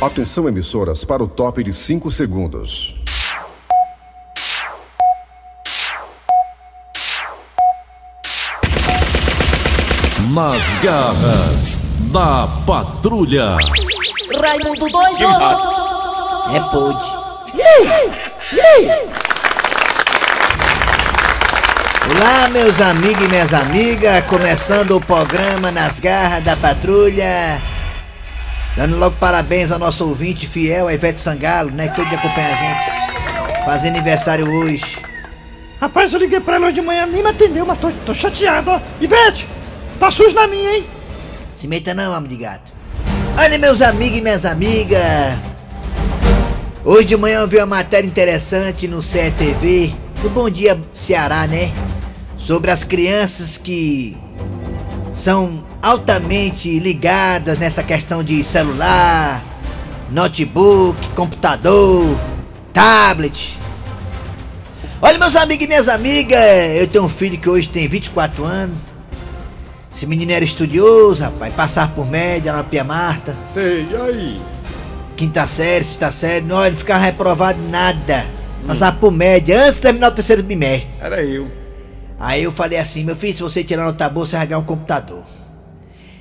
Atenção 0.00 0.46
emissoras 0.46 1.04
para 1.04 1.24
o 1.24 1.26
top 1.26 1.64
de 1.64 1.72
5 1.72 2.08
segundos. 2.12 2.94
Nas 10.32 10.62
garras 10.84 11.80
da 12.12 12.46
patrulha. 12.64 13.56
Raimundo 14.40 14.88
doido! 14.88 15.24
É 16.54 16.60
pode. 16.70 17.18
Olá, 22.14 22.48
meus 22.52 22.80
amigos 22.80 23.24
e 23.24 23.28
minhas 23.28 23.52
amigas, 23.52 24.24
começando 24.26 24.92
o 24.92 25.00
programa 25.00 25.72
Nas 25.72 25.98
Garras 25.98 26.44
da 26.44 26.54
Patrulha. 26.54 27.60
Dando 28.78 28.96
logo 28.96 29.16
parabéns 29.16 29.72
ao 29.72 29.78
nosso 29.80 30.06
ouvinte 30.06 30.46
fiel, 30.46 30.86
a 30.86 30.94
Ivete 30.94 31.20
Sangalo, 31.20 31.72
né? 31.72 31.88
Que 31.88 31.96
todo 31.96 32.08
dia 32.08 32.16
acompanha 32.16 32.46
a 32.46 32.56
gente. 32.56 33.64
Faz 33.64 33.84
aniversário 33.84 34.48
hoje. 34.48 35.02
Rapaz, 35.80 36.12
eu 36.12 36.20
liguei 36.20 36.38
pra 36.38 36.54
ela 36.54 36.66
hoje 36.66 36.76
de 36.76 36.82
manhã, 36.82 37.04
nem 37.04 37.20
me 37.20 37.28
atendeu, 37.28 37.66
mas 37.66 37.76
tô, 37.80 37.90
tô 38.06 38.14
chateado, 38.14 38.70
ó. 38.70 38.80
Ivete, 39.00 39.48
tá 39.98 40.12
sujo 40.12 40.32
na 40.32 40.46
minha, 40.46 40.76
hein? 40.76 40.86
Se 41.56 41.66
meta 41.66 41.92
não, 41.92 42.16
homem 42.16 42.28
de 42.28 42.36
gato. 42.36 42.70
Olha, 43.36 43.58
meus 43.58 43.82
amigos 43.82 44.18
e 44.18 44.22
minhas 44.22 44.44
amigas. 44.44 45.02
Hoje 46.84 47.08
de 47.08 47.16
manhã 47.16 47.40
eu 47.40 47.48
vi 47.48 47.56
uma 47.56 47.66
matéria 47.66 48.06
interessante 48.06 48.86
no 48.86 49.02
CETV, 49.02 49.92
no 50.22 50.30
Bom 50.30 50.48
Dia 50.48 50.80
Ceará, 50.94 51.48
né? 51.48 51.72
Sobre 52.36 52.70
as 52.70 52.84
crianças 52.84 53.58
que 53.58 54.16
são 55.12 55.66
altamente 55.80 56.78
ligadas 56.78 57.58
nessa 57.58 57.82
questão 57.82 58.22
de 58.22 58.42
celular, 58.42 59.42
notebook, 60.10 61.08
computador, 61.10 62.18
tablet. 62.72 63.58
Olha, 65.00 65.18
meus 65.18 65.36
amigos 65.36 65.64
e 65.64 65.68
minhas 65.68 65.88
amigas, 65.88 66.40
eu 66.76 66.88
tenho 66.88 67.04
um 67.04 67.08
filho 67.08 67.38
que 67.38 67.48
hoje 67.48 67.68
tem 67.68 67.86
24 67.86 68.44
anos. 68.44 68.76
Esse 69.94 70.06
menino 70.06 70.32
era 70.32 70.44
estudioso, 70.44 71.22
rapaz, 71.22 71.52
passar 71.54 71.94
por 71.94 72.06
média 72.06 72.52
na 72.52 72.62
Pia 72.62 72.84
Marta, 72.84 73.34
Sei, 73.54 73.88
e 73.90 73.96
aí? 73.96 74.40
quinta 75.16 75.46
série, 75.46 75.84
sexta 75.84 76.12
série, 76.12 76.44
não, 76.44 76.64
ele 76.64 76.76
ficava 76.76 77.04
reprovado 77.04 77.58
nada. 77.68 78.24
Passava 78.66 78.96
por 78.96 79.10
média 79.10 79.60
antes 79.62 79.76
de 79.76 79.80
terminar 79.80 80.08
o 80.08 80.14
terceiro 80.14 80.42
bimestre. 80.42 80.92
Era 81.00 81.22
eu. 81.22 81.50
Aí 82.20 82.42
eu 82.42 82.52
falei 82.52 82.78
assim, 82.78 83.02
meu 83.04 83.16
filho, 83.16 83.34
se 83.34 83.42
você 83.42 83.64
tirar 83.64 83.84
nota 83.84 84.08
boa, 84.08 84.26
você 84.26 84.36
vai 84.36 84.46
ganhar 84.46 84.58
um 84.58 84.64
computador. 84.64 85.22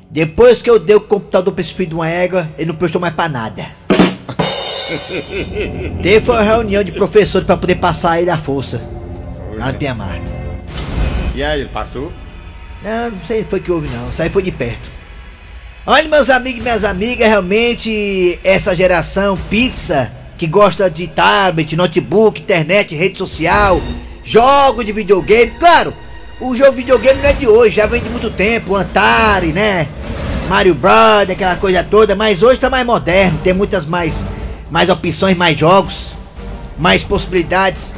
Depois 0.10 0.62
que 0.62 0.70
eu 0.70 0.80
dei 0.80 0.96
o 0.96 1.02
computador 1.02 1.54
pra 1.54 1.62
esse 1.62 1.74
filho 1.74 1.90
de 1.90 1.96
uma 1.96 2.10
égua, 2.10 2.50
ele 2.58 2.70
não 2.70 2.76
prestou 2.76 3.02
mais 3.02 3.14
pra 3.14 3.28
nada. 3.28 3.68
Teve 6.02 6.32
uma 6.32 6.42
reunião 6.42 6.84
de 6.84 6.94
professores 6.94 7.46
pra 7.46 7.58
poder 7.58 7.76
passar 7.76 8.22
ele 8.22 8.30
à 8.30 8.38
força. 8.38 8.82
Lá 9.58 9.68
na 9.68 9.74
Pia 9.74 9.94
Marta. 9.94 10.32
E 11.36 11.44
aí, 11.44 11.62
ele 11.62 11.70
passou? 11.70 12.12
Não, 12.84 13.12
não 13.12 13.28
sei 13.28 13.44
foi 13.44 13.60
que 13.60 13.72
houve 13.72 13.90
não, 13.90 14.10
isso 14.10 14.22
aí 14.22 14.30
foi 14.30 14.44
de 14.44 14.52
perto. 14.52 14.90
Olha, 15.86 16.08
meus 16.08 16.30
amigos 16.30 16.60
e 16.60 16.64
minhas 16.64 16.84
amigas, 16.84 17.28
realmente 17.28 18.40
essa 18.44 18.76
geração 18.76 19.38
pizza 19.38 20.12
que 20.38 20.46
gosta 20.46 20.90
de 20.90 21.08
tablet, 21.08 21.76
notebook, 21.76 22.42
internet, 22.42 22.96
rede 22.96 23.18
social, 23.18 23.82
jogo 24.24 24.84
de 24.84 24.92
videogame, 24.92 25.52
claro, 25.60 25.94
o 26.40 26.56
jogo 26.56 26.72
de 26.72 26.78
videogame 26.78 27.20
não 27.22 27.30
é 27.30 27.34
de 27.34 27.48
hoje, 27.48 27.76
já 27.76 27.86
vem 27.86 28.02
de 28.02 28.10
muito 28.10 28.30
tempo, 28.30 28.76
Atari, 28.76 29.48
né? 29.54 29.88
Mario 30.48 30.76
Bros, 30.76 31.30
aquela 31.30 31.56
coisa 31.56 31.84
toda, 31.84 32.16
mas 32.16 32.42
hoje 32.42 32.60
tá 32.60 32.70
mais 32.70 32.86
moderno, 32.86 33.40
tem 33.44 33.54
muitas 33.54 33.86
mais, 33.86 34.24
mais 34.72 34.88
opções, 34.90 35.36
mais 35.36 35.58
jogos, 35.58 36.16
mais 36.78 37.04
possibilidades, 37.04 37.94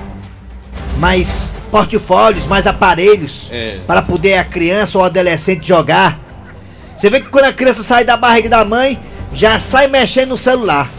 mais 0.97 1.51
portfólios, 1.69 2.45
mais 2.47 2.65
aparelhos 2.65 3.47
É. 3.51 3.77
para 3.85 4.01
poder 4.01 4.35
a 4.35 4.44
criança 4.44 4.97
ou 4.97 5.03
adolescente 5.03 5.67
jogar. 5.67 6.19
Você 6.97 7.09
vê 7.09 7.19
que 7.22 7.29
quando 7.29 7.45
a 7.45 7.53
criança 7.53 7.83
sai 7.83 8.03
da 8.03 8.17
barriga 8.17 8.49
da 8.49 8.66
mãe, 8.66 8.99
já 9.33 9.59
sai 9.59 9.88
mexendo 9.88 10.29
no 10.29 10.38
celular. 10.38 10.89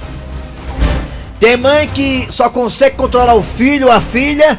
Tem 1.40 1.56
mãe 1.56 1.88
que 1.88 2.28
só 2.30 2.48
consegue 2.48 2.96
controlar 2.96 3.34
o 3.34 3.42
filho 3.42 3.86
ou 3.86 3.92
a 3.92 4.00
filha 4.00 4.58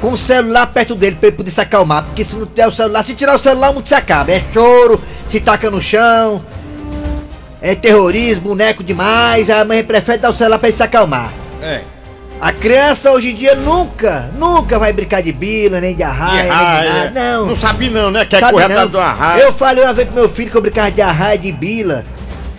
com 0.00 0.12
o 0.12 0.16
celular 0.16 0.66
perto 0.66 0.94
dele 0.94 1.16
para 1.16 1.28
ele 1.28 1.36
poder 1.36 1.50
se 1.50 1.60
acalmar. 1.60 2.04
Porque 2.04 2.24
se 2.24 2.36
não 2.36 2.46
tiver 2.46 2.66
o 2.66 2.72
celular, 2.72 3.04
se 3.04 3.14
tirar 3.14 3.34
o 3.34 3.38
celular, 3.38 3.70
o 3.70 3.74
mundo 3.74 3.88
se 3.88 3.94
acaba. 3.94 4.30
É 4.30 4.42
choro, 4.52 5.02
se 5.28 5.40
taca 5.40 5.70
no 5.70 5.80
chão, 5.80 6.44
é 7.60 7.74
terrorismo, 7.74 8.42
boneco 8.48 8.84
demais. 8.84 9.48
A 9.48 9.64
mãe 9.64 9.82
prefere 9.82 10.18
dar 10.18 10.30
o 10.30 10.34
celular 10.34 10.58
para 10.58 10.68
ele 10.68 10.76
se 10.76 10.82
acalmar. 10.82 11.32
É. 11.62 11.80
A 12.40 12.52
criança 12.52 13.10
hoje 13.10 13.30
em 13.30 13.34
dia 13.34 13.54
nunca, 13.54 14.30
nunca 14.36 14.78
vai 14.78 14.92
brincar 14.92 15.22
de 15.22 15.32
bila, 15.32 15.80
nem 15.80 15.94
de 15.94 16.02
arraia, 16.02 16.42
nem 16.42 16.44
de 16.44 16.50
arraia. 16.50 16.92
nada. 16.92 17.10
Não. 17.20 17.46
Não 17.46 17.56
sabe 17.56 17.88
não, 17.88 18.10
né? 18.10 18.24
Quer 18.26 18.40
Sabe 18.40 18.52
correr 18.52 18.64
atrás 18.64 18.90
do 18.90 18.98
arraio. 18.98 19.42
Eu 19.44 19.52
falei 19.52 19.82
uma 19.82 19.94
vez 19.94 20.08
pro 20.08 20.16
meu 20.16 20.28
filho 20.28 20.50
que 20.50 20.56
eu 20.56 20.60
brincava 20.60 20.90
de 20.90 21.00
arraia, 21.00 21.38
de 21.38 21.50
bila, 21.52 22.04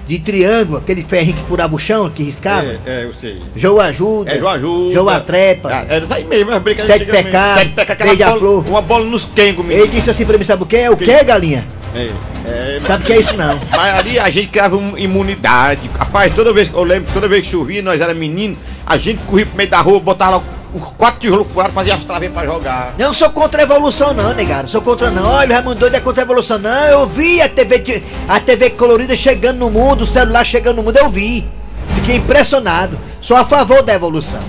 de 0.08 0.20
triângulo, 0.20 0.78
aquele 0.78 1.04
ferrinho 1.04 1.36
que 1.38 1.44
furava 1.44 1.76
o 1.76 1.80
chão, 1.80 2.10
que 2.10 2.24
riscava. 2.24 2.66
É, 2.66 2.80
é, 2.86 3.04
eu 3.06 3.14
sei. 3.14 3.42
João 3.56 3.80
ajuda. 3.82 4.32
É, 4.32 4.40
João 4.40 4.52
ajuda. 4.54 4.94
João 4.94 5.20
trepa. 5.22 5.70
Ah, 5.70 5.86
Era 5.90 6.06
isso 6.06 6.14
aí 6.14 6.24
mesmo, 6.24 6.52
mas 6.52 6.62
brincadeira. 6.62 6.94
Sete 7.00 7.04
antigamente. 7.04 7.32
pecados, 7.32 7.60
Sete 7.64 7.74
pecados, 7.74 8.12
aquela 8.14 8.40
bola, 8.40 8.66
uma 8.70 8.82
bola 8.82 9.06
nos 9.06 9.26
quengos, 9.26 9.66
Ele 9.70 9.88
disse 9.88 10.10
assim 10.10 10.26
pra 10.26 10.38
mim, 10.38 10.44
sabe 10.44 10.64
o 10.64 10.66
que 10.66 10.78
é? 10.78 10.90
O 10.90 10.98
Que? 10.98 11.24
galinha? 11.24 11.66
É, 11.96 12.10
é, 12.46 12.80
Sabe 12.86 13.04
o 13.04 13.08
que 13.08 13.14
é 13.14 13.20
isso 13.22 13.36
não? 13.38 13.58
Mas 13.72 14.00
ali 14.00 14.20
a 14.20 14.30
gente 14.30 14.48
criava 14.48 14.76
uma 14.76 15.00
imunidade. 15.00 15.90
Rapaz, 15.98 16.34
toda 16.36 16.52
vez 16.54 16.68
que 16.68 16.76
eu 16.76 16.84
lembro, 16.84 17.10
toda 17.14 17.28
vez 17.28 17.46
que 17.46 17.52
chovia, 17.52 17.82
nós 17.82 18.02
era 18.02 18.14
menino, 18.14 18.58
a 18.86 18.98
gente 18.98 19.24
corria 19.24 19.46
pro 19.46 19.56
meio 19.56 19.70
da 19.70 19.80
rua, 19.80 20.00
botava 20.00 20.44
quatro 20.80 21.20
tijolos 21.20 21.48
furados, 21.48 21.74
fazia 21.74 21.96
as 21.96 22.04
traves 22.04 22.32
pra 22.32 22.46
jogar. 22.46 22.94
Não 22.98 23.14
sou 23.14 23.30
contra 23.30 23.62
a 23.62 23.64
evolução 23.64 24.14
não, 24.14 24.34
negado. 24.34 24.70
Sou 24.70 24.82
contra 24.82 25.10
não. 25.10 25.26
Olha, 25.26 25.50
o 25.50 25.54
Raimundo 25.54 25.76
doido 25.76 25.96
é 25.96 26.00
contra 26.00 26.24
a 26.24 26.26
evolução. 26.26 26.58
Não, 26.60 26.88
eu 26.88 27.08
vi 27.08 27.42
a 27.42 27.50
TV, 27.50 28.04
a 28.28 28.40
TV 28.40 28.72
colorida 28.72 29.16
chegando 29.16 29.58
no 29.60 29.70
mundo, 29.70 30.02
o 30.02 30.06
celular 30.06 30.46
chegando 30.46 30.78
no 30.78 30.84
mundo, 30.84 30.98
eu 30.98 31.10
vi. 31.10 31.50
Fiquei 31.96 32.18
impressionado. 32.18 33.00
Sou 33.22 33.36
a 33.36 33.46
favor 33.46 33.82
da 33.84 33.94
evolução. 33.94 34.40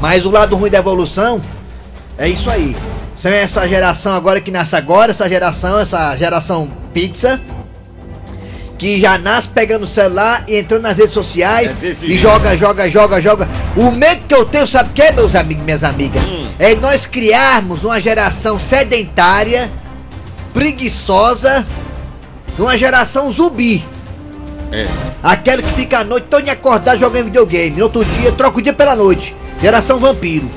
Mas 0.00 0.24
o 0.24 0.30
lado 0.30 0.56
ruim 0.56 0.70
da 0.70 0.78
evolução 0.78 1.40
é 2.16 2.28
isso 2.28 2.50
aí. 2.50 2.76
São 3.14 3.32
essa 3.32 3.66
geração 3.66 4.12
agora 4.12 4.40
que 4.40 4.50
nasce 4.50 4.76
agora, 4.76 5.10
essa 5.10 5.28
geração, 5.28 5.78
essa 5.78 6.16
geração 6.16 6.70
pizza. 6.94 7.40
Que 8.78 9.00
já 9.00 9.18
nasce 9.18 9.48
pegando 9.48 9.82
o 9.82 9.88
celular 9.88 10.44
e 10.46 10.56
entrando 10.56 10.82
nas 10.82 10.96
redes 10.96 11.12
sociais 11.12 11.74
É 11.82 11.96
e 12.00 12.16
joga, 12.16 12.56
joga, 12.56 12.88
joga, 12.88 13.20
joga. 13.20 13.48
O 13.76 13.90
medo 13.90 14.22
que 14.28 14.34
eu 14.34 14.44
tenho, 14.44 14.66
sabe 14.66 14.90
o 14.90 14.92
que, 14.92 15.12
meus 15.12 15.34
amigos 15.34 15.62
e 15.62 15.64
minhas 15.64 15.84
amigas? 15.84 16.22
É 16.60 16.74
nós 16.76 17.04
criarmos 17.04 17.84
uma 17.84 18.00
geração 18.00 18.58
sedentária, 18.60 19.70
preguiçosa, 20.54 21.66
uma 22.58 22.76
geração 22.76 23.30
zumbi. 23.30 23.84
É. 24.72 24.86
Aquela 25.22 25.62
que 25.62 25.72
fica 25.72 25.98
a 25.98 26.04
noite 26.04 26.26
toda 26.28 26.50
acordada 26.50 26.98
jogando 26.98 27.26
videogame. 27.26 27.76
No 27.76 27.84
outro 27.84 28.04
dia, 28.04 28.32
troca 28.32 28.58
o 28.58 28.62
dia 28.62 28.72
pela 28.72 28.94
noite. 28.94 29.34
Geração 29.60 29.98
vampiro. 29.98 30.48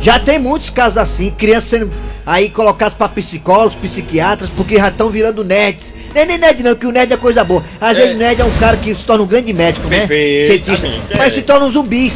Já 0.00 0.18
tem 0.18 0.38
muitos 0.38 0.68
casos 0.68 0.98
assim, 0.98 1.30
crianças 1.30 1.64
sendo 1.70 1.92
aí 2.26 2.50
colocados 2.50 2.96
pra 2.96 3.08
psicólogos, 3.08 3.76
psiquiatras, 3.76 4.50
porque 4.50 4.76
já 4.76 4.88
estão 4.88 5.08
virando 5.08 5.44
nerds. 5.44 5.94
É 6.14 6.24
nem 6.26 6.38
nerd 6.38 6.62
não, 6.62 6.74
que 6.74 6.86
o 6.86 6.92
nerd 6.92 7.12
é 7.12 7.16
coisa 7.16 7.42
boa. 7.44 7.62
Às 7.80 7.90
É. 7.96 8.00
vezes 8.00 8.14
o 8.14 8.18
nerd 8.18 8.40
é 8.40 8.44
um 8.44 8.50
cara 8.58 8.76
que 8.76 8.94
se 8.94 9.04
torna 9.04 9.24
um 9.24 9.26
grande 9.26 9.52
médico, 9.52 9.88
né? 9.88 10.06
Cientista. 10.06 10.72
Perfeitamente, 10.72 11.02
Mas 11.16 11.26
é. 11.28 11.30
se 11.30 11.42
tornam 11.42 11.70
zumbis. 11.70 12.12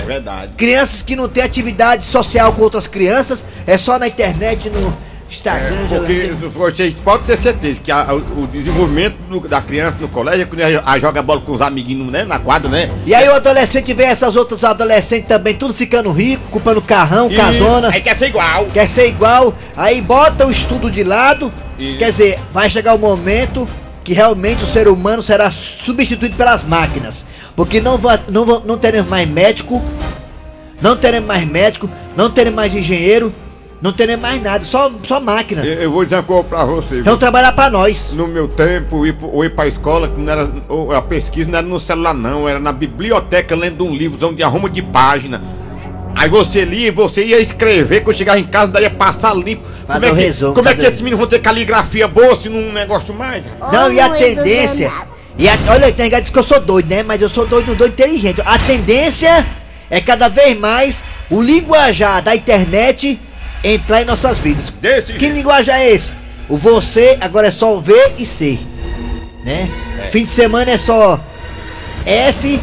É 0.00 0.04
verdade. 0.04 0.52
Crianças 0.56 1.02
que 1.02 1.16
não 1.16 1.28
têm 1.28 1.42
atividade 1.42 2.04
social 2.06 2.52
com 2.52 2.62
outras 2.62 2.86
crianças, 2.86 3.42
é 3.66 3.76
só 3.76 3.98
na 3.98 4.06
internet, 4.06 4.70
no 4.70 4.96
Instagram. 5.28 5.76
É, 5.90 5.96
Porque 5.98 6.46
vocês 6.46 6.94
podem 7.02 7.26
ter 7.26 7.36
certeza 7.36 7.80
que 7.82 7.90
a- 7.90 8.14
o 8.14 8.46
desenvolvimento 8.46 9.16
do- 9.28 9.40
da 9.48 9.60
criança 9.60 9.96
no 10.00 10.06
colégio 10.08 10.42
é 10.42 10.46
quando 10.46 10.60
ela 10.60 10.98
joga 11.00 11.20
bola 11.20 11.40
com 11.40 11.50
os 11.52 11.60
amiguinhos, 11.60 12.12
né? 12.12 12.24
Na 12.24 12.38
quadra, 12.38 12.70
né? 12.70 12.88
E 13.04 13.12
aí 13.12 13.28
o 13.28 13.32
adolescente 13.34 13.92
vê 13.92 14.04
essas 14.04 14.36
outras 14.36 14.62
adolescentes 14.62 15.26
também, 15.26 15.54
tudo 15.54 15.74
ficando 15.74 16.12
rico, 16.12 16.42
comprando 16.52 16.80
carrão, 16.80 17.28
E 17.30 17.34
casona, 17.36 17.90
Aí 17.92 18.00
quer 18.00 18.16
ser 18.16 18.28
igual. 18.28 18.66
quer 18.66 18.88
ser 18.88 19.08
igual, 19.08 19.52
aí 19.76 20.00
bota 20.00 20.46
o 20.46 20.50
estudo 20.52 20.88
de 20.88 21.02
lado, 21.02 21.52
Isso. 21.78 21.98
quer 21.98 22.10
dizer, 22.10 22.38
vai 22.52 22.68
chegar 22.70 22.94
o 22.94 22.98
momento 22.98 23.66
que 24.04 24.12
realmente 24.12 24.62
o 24.62 24.66
ser 24.66 24.86
humano 24.88 25.22
será 25.22 25.50
substituído 25.50 26.36
pelas 26.36 26.62
máquinas. 26.62 27.24
Porque 27.56 27.80
não, 27.80 27.96
va- 27.98 28.20
não, 28.28 28.44
va- 28.44 28.62
não 28.64 28.78
teremos 28.78 29.08
mais 29.10 29.28
médico, 29.28 29.82
não 30.80 30.96
teremos 30.96 31.26
mais 31.26 31.46
médico, 31.48 31.88
não 32.16 32.30
teremos 32.30 32.56
mais 32.56 32.74
engenheiro, 32.74 33.32
não 33.80 33.92
teremos 33.92 34.22
mais 34.22 34.42
nada, 34.42 34.64
só, 34.64 34.90
só 35.06 35.20
máquina. 35.20 35.64
Eu, 35.64 35.82
eu 35.82 35.90
vou 35.90 36.04
dizer 36.04 36.16
uma 36.16 36.22
coisa 36.22 36.44
pra 36.44 36.64
você. 36.64 37.02
Vão 37.02 37.16
trabalhar 37.18 37.52
pra 37.52 37.68
nós. 37.70 38.12
No 38.12 38.26
meu 38.28 38.46
tempo, 38.48 39.04
ir, 39.06 39.16
ou 39.22 39.44
ir 39.44 39.54
pra 39.54 39.66
escola, 39.66 40.08
que 40.08 40.20
não 40.20 40.32
era, 40.32 40.50
a 40.96 41.02
pesquisa 41.02 41.48
não 41.50 41.58
era 41.58 41.66
no 41.66 41.80
celular, 41.80 42.14
não, 42.14 42.48
era 42.48 42.60
na 42.60 42.72
biblioteca 42.72 43.54
lendo 43.56 43.84
um 43.84 43.94
livro, 43.94 44.24
onde 44.28 44.42
arruma 44.42 44.68
de 44.70 44.82
página. 44.82 45.42
Aí 46.16 46.30
você 46.30 46.64
lia, 46.64 46.90
você 46.90 47.22
ia 47.22 47.38
escrever, 47.38 48.02
quando 48.02 48.16
chegava 48.16 48.38
em 48.38 48.44
casa, 48.44 48.72
daí 48.72 48.84
ia 48.84 48.90
passar 48.90 49.36
limpo. 49.36 49.62
Como 49.86 50.02
é 50.02 50.08
que, 50.08 50.14
resumo, 50.14 50.54
como 50.54 50.68
é 50.70 50.74
que 50.74 50.86
esses 50.86 51.02
meninos 51.02 51.18
vão 51.18 51.28
ter 51.28 51.40
caligrafia 51.40 52.08
boa 52.08 52.34
se 52.34 52.48
não 52.48 52.72
negócio 52.72 53.12
mais? 53.12 53.44
Não, 53.70 53.92
e 53.92 54.00
a 54.00 54.08
tendência, 54.08 54.90
E 55.38 55.46
a, 55.46 55.52
olha, 55.68 55.92
tem 55.92 56.06
negado 56.06 56.22
diz 56.22 56.30
que 56.32 56.38
eu 56.38 56.42
sou 56.42 56.58
doido, 56.58 56.88
né? 56.88 57.02
Mas 57.02 57.20
eu 57.20 57.28
sou 57.28 57.46
doido, 57.46 57.74
doido 57.74 57.92
inteligente. 57.92 58.40
A 58.46 58.58
tendência 58.58 59.44
é 59.90 60.00
cada 60.00 60.30
vez 60.30 60.58
mais 60.58 61.04
o 61.28 61.42
linguajar 61.42 62.22
da 62.22 62.34
internet 62.34 63.20
entrar 63.62 64.00
em 64.00 64.06
nossas 64.06 64.38
vidas. 64.38 64.72
Desse 64.80 65.12
que 65.12 65.18
jeito. 65.18 65.34
linguajar 65.34 65.78
é 65.78 65.90
esse? 65.90 66.12
O 66.48 66.56
você 66.56 67.18
agora 67.20 67.48
é 67.48 67.50
só 67.50 67.76
o 67.76 67.80
V 67.82 67.92
e 68.16 68.24
C. 68.24 68.58
Né? 69.44 69.70
Fim 70.10 70.24
de 70.24 70.30
semana 70.30 70.70
é 70.70 70.78
só 70.78 71.20
F, 72.06 72.58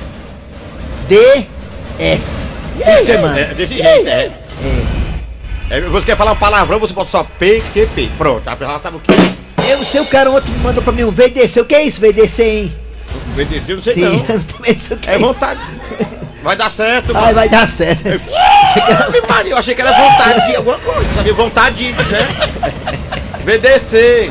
D, 1.08 1.46
S. 2.00 2.48
Fim 2.78 2.96
de 2.96 3.04
semana. 3.04 3.40
É 3.40 3.46
desse 3.54 3.74
jeito, 3.78 4.08
é. 4.08 4.32
É, 5.70 5.82
Você 5.82 6.06
quer 6.06 6.18
falar 6.18 6.34
um 6.34 6.36
palavrão, 6.36 6.80
você 6.80 6.94
bota 6.94 7.10
só 7.10 7.24
P, 7.24 7.62
Q, 7.74 7.88
P. 7.96 8.10
Pronto, 8.18 8.48
a 8.48 8.56
pessoa 8.56 8.80
sabe 8.82 8.98
o 8.98 9.00
que? 9.00 9.14
Eu 9.70 9.78
sei 9.84 10.02
o 10.02 10.06
cara 10.06 10.30
ontem 10.30 10.52
mandou 10.62 10.84
pra 10.84 10.92
mim 10.94 11.04
um 11.04 11.12
VDC. 11.12 11.62
O 11.62 11.66
que 11.66 11.74
é 11.76 11.84
isso, 11.84 12.00
VDC, 12.02 12.44
hein? 12.44 12.74
VDC, 13.36 13.72
eu 13.72 13.76
não 13.78 13.84
sei 13.84 13.94
Sim, 13.94 14.02
não. 14.02 14.26
eu 14.36 14.44
também 14.44 14.78
sei 14.78 14.98
o 14.98 15.00
que 15.00 15.10
é, 15.10 15.14
É 15.14 15.18
isso. 15.18 15.26
vontade. 15.26 15.60
Vai 16.44 16.56
dar 16.58 16.70
certo, 16.70 17.16
Ai, 17.16 17.22
mano. 17.22 17.36
vai 17.36 17.50
dar 17.50 17.68
certo. 17.70 18.04
Maria, 19.30 19.52
eu 19.54 19.58
achei 19.58 19.74
que 19.74 19.82
era 19.82 19.94
vontade 19.94 20.48
de 20.48 20.56
alguma 20.58 20.78
coisa, 20.80 21.08
sabia? 21.16 21.34
Vontade, 21.34 21.92
né? 21.94 22.28
VDC. 23.46 24.30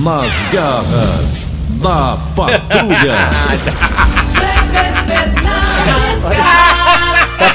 Nas 0.00 0.26
garras 0.52 1.50
da 1.80 2.16
patrulha. 2.36 3.30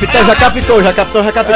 Capitão 0.02 0.26
já 0.26 0.36
captou, 0.36 0.84
já 0.84 0.94
captou, 0.94 1.24
já 1.24 1.32
captou. 1.32 1.56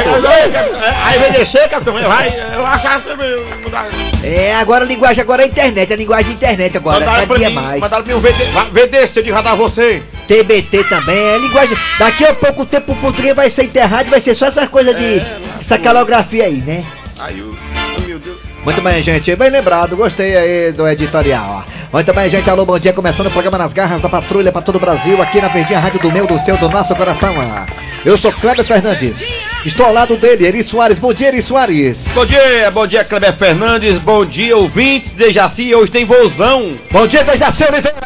Aí 1.04 1.18
VDC, 1.18 1.68
capitão, 1.68 1.94
vai. 2.00 2.32
Eu 2.54 2.64
achava 2.64 3.02
que. 3.02 4.28
É, 4.28 4.54
agora 4.58 4.86
a 4.86 4.88
linguagem 4.88 5.22
agora 5.24 5.42
é 5.42 5.48
internet, 5.48 5.92
a 5.92 5.96
linguagem 5.96 6.28
de 6.28 6.34
internet 6.34 6.78
agora, 6.78 7.04
cada 7.04 7.26
dia 7.26 7.50
mim, 7.50 7.56
mais. 7.56 7.82
mandaram 7.82 8.04
pra 8.04 8.14
mim 8.14 8.20
um 8.20 8.22
VD, 8.22 8.44
vai, 8.46 8.66
VDC, 8.70 9.20
eu 9.20 9.24
digo, 9.24 9.34
vai 9.34 9.44
dar 9.44 9.56
você. 9.56 10.04
TBT 10.28 10.84
também, 10.84 11.18
é 11.18 11.38
linguagem. 11.40 11.76
Daqui 11.98 12.24
a 12.24 12.36
pouco 12.36 12.68
tempo 12.68 12.92
o 12.92 12.96
português 12.98 13.36
vai 13.36 13.50
ser 13.50 13.64
enterrado 13.64 14.06
e 14.06 14.12
vai 14.12 14.22
ser 14.22 14.36
só 14.36 14.46
essas 14.46 14.70
coisas 14.70 14.96
de. 14.96 15.24
essa 15.60 15.80
calografia 15.80 16.46
aí, 16.46 16.62
né? 16.62 16.86
Aí 17.18 17.42
o. 17.42 17.58
Meu 18.06 18.20
Deus. 18.20 18.38
Muito 18.64 18.82
bem, 18.82 19.02
gente, 19.02 19.36
bem 19.36 19.50
lembrado, 19.50 19.96
gostei 19.96 20.38
aí 20.38 20.72
do 20.72 20.88
editorial. 20.88 21.64
ó. 21.68 21.76
Muito 21.92 22.14
bem, 22.14 22.30
gente, 22.30 22.48
alô, 22.48 22.64
bom 22.64 22.78
dia, 22.78 22.94
começando 22.94 23.28
o 23.28 23.32
programa 23.32 23.58
Nas 23.58 23.74
Garras 23.74 24.02
da 24.02 24.10
Patrulha 24.10 24.52
para 24.52 24.62
todo 24.62 24.76
o 24.76 24.80
Brasil, 24.80 25.20
aqui 25.20 25.42
na 25.42 25.48
Verdinha 25.48 25.80
Rádio 25.80 26.00
do 26.00 26.12
meu, 26.12 26.28
do 26.28 26.40
seu, 26.40 26.58
do 26.58 26.70
nosso 26.70 26.96
coração. 26.96 27.34
ó. 27.38 27.85
Eu 28.06 28.20
sou 28.20 28.32
Kleber 28.32 28.64
Fernandes, 28.64 29.36
estou 29.66 29.84
ao 29.84 29.92
lado 29.92 30.16
dele, 30.16 30.46
Eri 30.46 30.64
Soares, 30.64 31.00
bom 31.00 31.12
dia, 31.12 31.30
Eri 31.30 31.42
Soares. 31.42 32.12
Bom 32.14 32.24
dia, 32.24 32.70
bom 32.72 32.86
dia, 32.86 33.04
Kleber 33.04 33.34
Fernandes, 33.34 33.98
bom 33.98 34.24
dia, 34.24 34.56
ouvintes, 34.56 35.14
Dejaci, 35.14 35.74
hoje 35.74 35.92
tem 35.92 36.06
vozão. 36.06 36.78
Bom 36.92 37.08
dia, 37.08 37.24
Dejaci 37.24 37.64
Oliveira! 37.64 37.98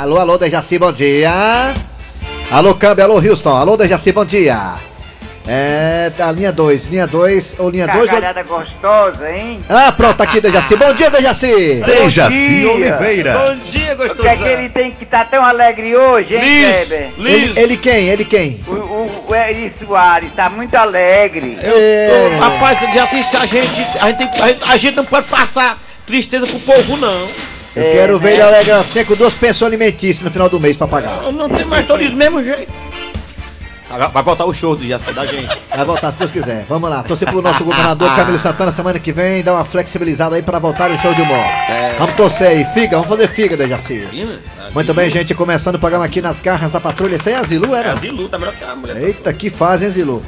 Alô, 0.00 0.18
alô, 0.18 0.36
Dejaci, 0.36 0.76
bom 0.76 0.90
dia! 0.90 1.72
Alô, 2.50 2.74
Câmbio, 2.74 3.04
alô, 3.04 3.14
Houston, 3.20 3.54
alô, 3.54 3.76
Dejaci, 3.76 4.10
bom 4.10 4.24
dia! 4.24 4.74
É, 5.46 6.10
a 6.18 6.32
linha 6.32 6.50
2, 6.50 6.86
linha 6.86 7.06
2, 7.06 7.56
ou 7.58 7.68
linha 7.68 7.86
2... 7.86 7.98
Ou... 8.00 8.06
Gargalhada 8.06 8.42
gostosa, 8.44 9.30
hein? 9.30 9.60
Ah, 9.68 9.92
pronto, 9.92 10.18
aqui, 10.22 10.40
Dejaci, 10.40 10.74
bom 10.74 10.90
dia, 10.94 11.10
Dejaci! 11.10 11.82
Dejaci 11.84 12.48
dia. 12.48 12.72
Oliveira. 12.72 13.34
Bom 13.38 13.56
dia, 13.56 13.94
O 13.94 14.14
que 14.14 14.26
é 14.26 14.36
que 14.36 14.42
ele 14.48 14.68
tem 14.70 14.90
que 14.92 15.04
estar 15.04 15.28
tão 15.28 15.44
alegre 15.44 15.94
hoje, 15.94 16.34
hein, 16.34 16.40
Liz, 16.42 16.88
Kleber? 16.88 17.10
Ele, 17.18 17.46
Liz. 17.46 17.56
ele 17.58 17.76
quem, 17.76 18.08
ele 18.08 18.24
quem? 18.24 18.64
O, 18.66 18.72
o, 18.72 19.24
o 19.28 19.34
Eri 19.34 19.70
Soares 19.86 20.32
tá 20.34 20.48
muito 20.48 20.74
alegre. 20.76 21.58
Eu, 21.62 21.76
É. 21.78 22.30
eu- 22.32 22.38
rapaz, 22.40 22.78
Dejaci, 22.80 23.36
a 23.36 23.44
gente, 23.44 23.82
a 24.00 24.10
gente, 24.10 24.40
a 24.40 24.48
gente, 24.48 24.64
a 24.70 24.76
gente 24.78 24.96
não 24.96 25.04
pode 25.04 25.28
passar 25.28 25.78
tristeza 26.06 26.46
pro 26.46 26.58
povo, 26.60 26.96
não. 26.96 27.26
Eu 27.76 27.82
É, 27.82 27.90
quero 27.92 28.18
ver 28.18 28.28
né? 28.28 28.32
ele 28.34 28.42
alegre 28.42 28.70
assim 28.72 29.04
com 29.04 29.14
duas 29.14 29.34
pensões 29.34 29.66
alimentícias 29.68 30.22
no 30.22 30.30
final 30.30 30.48
do 30.48 30.58
mês 30.60 30.76
pra 30.76 30.86
pagar. 30.86 31.22
Eu 31.24 31.32
não 31.32 31.48
tem 31.50 31.64
mais 31.66 31.84
todos 31.84 32.08
do 32.08 32.16
mesmo 32.16 32.42
jeito. 32.42 32.72
Vai 34.12 34.22
voltar 34.22 34.44
o 34.46 34.52
show 34.52 34.74
do 34.74 34.82
Dejaci 34.82 35.12
da 35.12 35.26
gente. 35.26 35.56
Vai 35.68 35.84
voltar 35.84 36.10
se 36.10 36.18
Deus 36.18 36.30
quiser. 36.30 36.64
Vamos 36.68 36.88
lá, 36.90 37.02
torcer 37.02 37.28
pro 37.28 37.42
nosso 37.42 37.62
governador 37.64 38.14
Camilo 38.16 38.38
Santana 38.38 38.72
semana 38.72 38.98
que 38.98 39.12
vem, 39.12 39.42
dar 39.42 39.52
uma 39.52 39.64
flexibilizada 39.64 40.36
aí 40.36 40.42
pra 40.42 40.58
voltar 40.58 40.90
o 40.90 40.98
show 40.98 41.14
de 41.14 41.20
humor. 41.22 41.44
Vamos 41.98 42.14
torcer 42.16 42.48
aí, 42.48 42.64
figa, 42.72 42.96
vamos 42.96 43.08
fazer 43.08 43.28
figa, 43.28 43.56
Dejaci. 43.56 44.08
Muito 44.72 44.92
bem, 44.94 45.10
gente, 45.10 45.34
começando 45.34 45.76
o 45.76 45.78
programa 45.78 46.04
aqui 46.04 46.20
nas 46.20 46.40
garras 46.40 46.72
da 46.72 46.80
patrulha. 46.80 47.18
Sem 47.18 47.34
a 47.34 47.42
Zilu, 47.42 47.74
É, 47.74 47.78
era? 47.80 47.96
Zilu, 47.96 48.28
tá 48.28 48.38
melhor 48.38 48.54
que 48.54 48.64
a 48.64 48.74
mulher. 48.74 48.96
Eita, 48.96 49.32
que 49.32 49.50
fazem, 49.50 49.88
Zilu. 49.90 50.22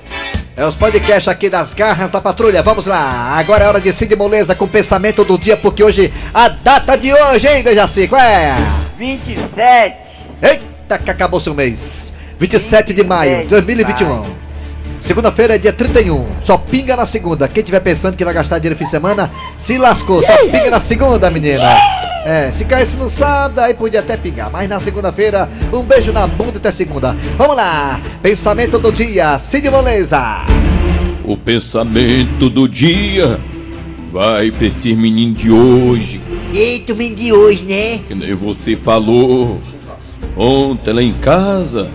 É 0.58 0.66
os 0.66 0.74
podcasts 0.74 1.28
aqui 1.28 1.48
das 1.48 1.72
garras 1.72 2.10
da 2.10 2.20
patrulha. 2.20 2.64
Vamos 2.64 2.84
lá. 2.84 3.38
Agora 3.38 3.62
é 3.62 3.68
hora 3.68 3.80
de 3.80 3.92
Cid 3.92 4.16
Moleza 4.16 4.56
com 4.56 4.64
o 4.64 4.68
pensamento 4.68 5.22
do 5.22 5.38
dia, 5.38 5.56
porque 5.56 5.84
hoje, 5.84 6.12
a 6.34 6.48
data 6.48 6.98
de 6.98 7.14
hoje, 7.14 7.46
hein, 7.46 7.62
Jaci? 7.76 8.08
Qual 8.08 8.20
é? 8.20 8.56
27. 8.98 9.96
Eita, 10.42 10.98
que 10.98 11.10
acabou 11.12 11.38
seu 11.38 11.54
mês. 11.54 12.12
27 12.40 12.92
de 12.92 13.04
maio 13.04 13.42
de 13.42 13.48
2021. 13.50 14.47
Segunda-feira 15.00 15.54
é 15.54 15.58
dia 15.58 15.72
31. 15.72 16.26
Só 16.42 16.58
pinga 16.58 16.96
na 16.96 17.06
segunda. 17.06 17.48
Quem 17.48 17.62
tiver 17.62 17.80
pensando 17.80 18.16
que 18.16 18.24
vai 18.24 18.34
gastar 18.34 18.58
dinheiro 18.58 18.74
no 18.74 18.78
fim 18.78 18.84
de 18.84 18.90
semana, 18.90 19.30
se 19.56 19.78
lascou. 19.78 20.22
Só 20.22 20.36
pinga 20.46 20.70
na 20.70 20.80
segunda, 20.80 21.30
menina. 21.30 21.76
É, 22.24 22.50
se 22.50 22.64
caísse 22.64 22.96
no 22.96 23.08
sábado, 23.08 23.60
aí 23.60 23.74
podia 23.74 24.00
até 24.00 24.16
pingar. 24.16 24.50
Mas 24.50 24.68
na 24.68 24.80
segunda-feira, 24.80 25.48
um 25.72 25.82
beijo 25.82 26.12
na 26.12 26.26
bunda 26.26 26.58
até 26.58 26.70
segunda. 26.70 27.16
Vamos 27.36 27.56
lá. 27.56 28.00
Pensamento 28.20 28.78
do 28.78 28.92
dia, 28.92 29.38
Cid 29.38 29.70
Moleza. 29.70 30.42
O 31.24 31.36
pensamento 31.36 32.50
do 32.50 32.68
dia 32.68 33.38
vai 34.10 34.50
pra 34.50 34.66
esse 34.66 34.94
menino 34.94 35.34
de 35.34 35.50
hoje, 35.50 36.20
Eita, 36.52 36.94
o 36.94 36.96
menino 36.96 37.16
de 37.16 37.32
hoje, 37.32 37.62
né? 37.64 38.00
que 38.08 38.14
nem 38.14 38.34
você 38.34 38.74
falou 38.74 39.60
ontem 40.34 40.92
lá 40.94 41.02
em 41.02 41.12
casa. 41.12 41.90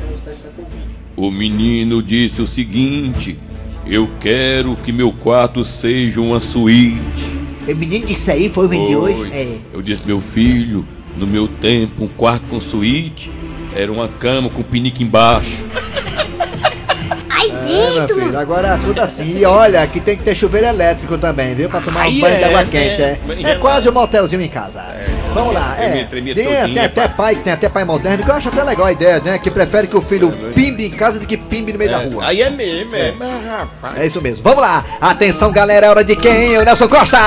O 1.23 1.31
menino 1.31 2.03
disse 2.03 2.41
o 2.41 2.45
seguinte: 2.45 3.39
Eu 3.87 4.09
quero 4.19 4.75
que 4.75 4.91
meu 4.91 5.13
quarto 5.13 5.63
seja 5.63 6.19
uma 6.19 6.41
suíte. 6.41 6.99
O 7.65 7.73
menino 7.73 8.05
disse 8.05 8.29
aí, 8.29 8.49
foi 8.49 8.65
o 8.65 8.69
menino 8.69 8.89
de 8.89 8.95
hoje? 8.97 9.31
É. 9.31 9.57
Eu 9.71 9.81
disse, 9.81 10.01
meu 10.05 10.19
filho, 10.19 10.85
no 11.15 11.25
meu 11.25 11.47
tempo, 11.47 12.03
um 12.03 12.07
quarto 12.09 12.45
com 12.49 12.59
suíte 12.59 13.31
era 13.73 13.89
uma 13.89 14.09
cama 14.09 14.49
com 14.49 14.61
pinique 14.61 15.01
embaixo. 15.01 15.63
Ai, 17.29 17.47
É, 17.47 17.91
meu 17.91 18.07
filho, 18.09 18.37
agora 18.37 18.77
tudo 18.83 18.99
assim. 18.99 19.37
E 19.37 19.45
olha, 19.45 19.81
aqui 19.81 20.01
tem 20.01 20.17
que 20.17 20.23
ter 20.23 20.35
chuveiro 20.35 20.67
elétrico 20.67 21.17
também, 21.17 21.55
viu? 21.55 21.69
Pra 21.69 21.79
tomar 21.79 22.05
um 22.05 22.19
banho 22.19 22.37
de 22.37 22.43
é, 22.43 22.47
água 22.47 22.61
é, 22.63 22.65
quente, 22.65 23.01
é. 23.01 23.21
É 23.29 23.35
gelado. 23.37 23.59
quase 23.61 23.87
um 23.87 23.93
motelzinho 23.93 24.41
em 24.41 24.49
casa. 24.49 24.81
Vamos 25.33 25.53
lá, 25.53 25.75
é. 25.79 26.03
tremia, 26.03 26.35
tremia 26.35 26.35
Tem, 26.35 26.79
até 26.79 27.07
pai, 27.07 27.35
tem 27.35 27.53
até 27.53 27.67
pai 27.67 27.83
moderno, 27.83 28.23
que 28.23 28.29
eu 28.29 28.35
acho 28.35 28.49
até 28.49 28.63
legal 28.63 28.85
a 28.85 28.91
ideia, 28.91 29.19
né? 29.19 29.39
Que 29.39 29.49
prefere 29.49 29.87
que 29.87 29.97
o 29.97 30.01
filho 30.01 30.31
pimbe 30.53 30.85
em 30.85 30.91
casa 30.91 31.19
do 31.19 31.25
que 31.25 31.37
pimbe 31.37 31.73
no 31.73 31.79
meio 31.79 31.91
da 31.91 31.97
rua. 31.97 32.27
Aí 32.27 32.41
é 32.41 32.49
mesmo, 32.49 32.95
é. 32.95 33.13
É 33.97 34.05
isso 34.05 34.21
mesmo. 34.21 34.43
Vamos 34.43 34.61
lá. 34.61 34.83
Atenção, 35.01 35.51
galera, 35.51 35.87
é 35.87 35.89
hora 35.89 36.03
de 36.03 36.15
quem? 36.15 36.57
O 36.57 36.63
Nelson 36.63 36.87
Costa! 36.87 37.17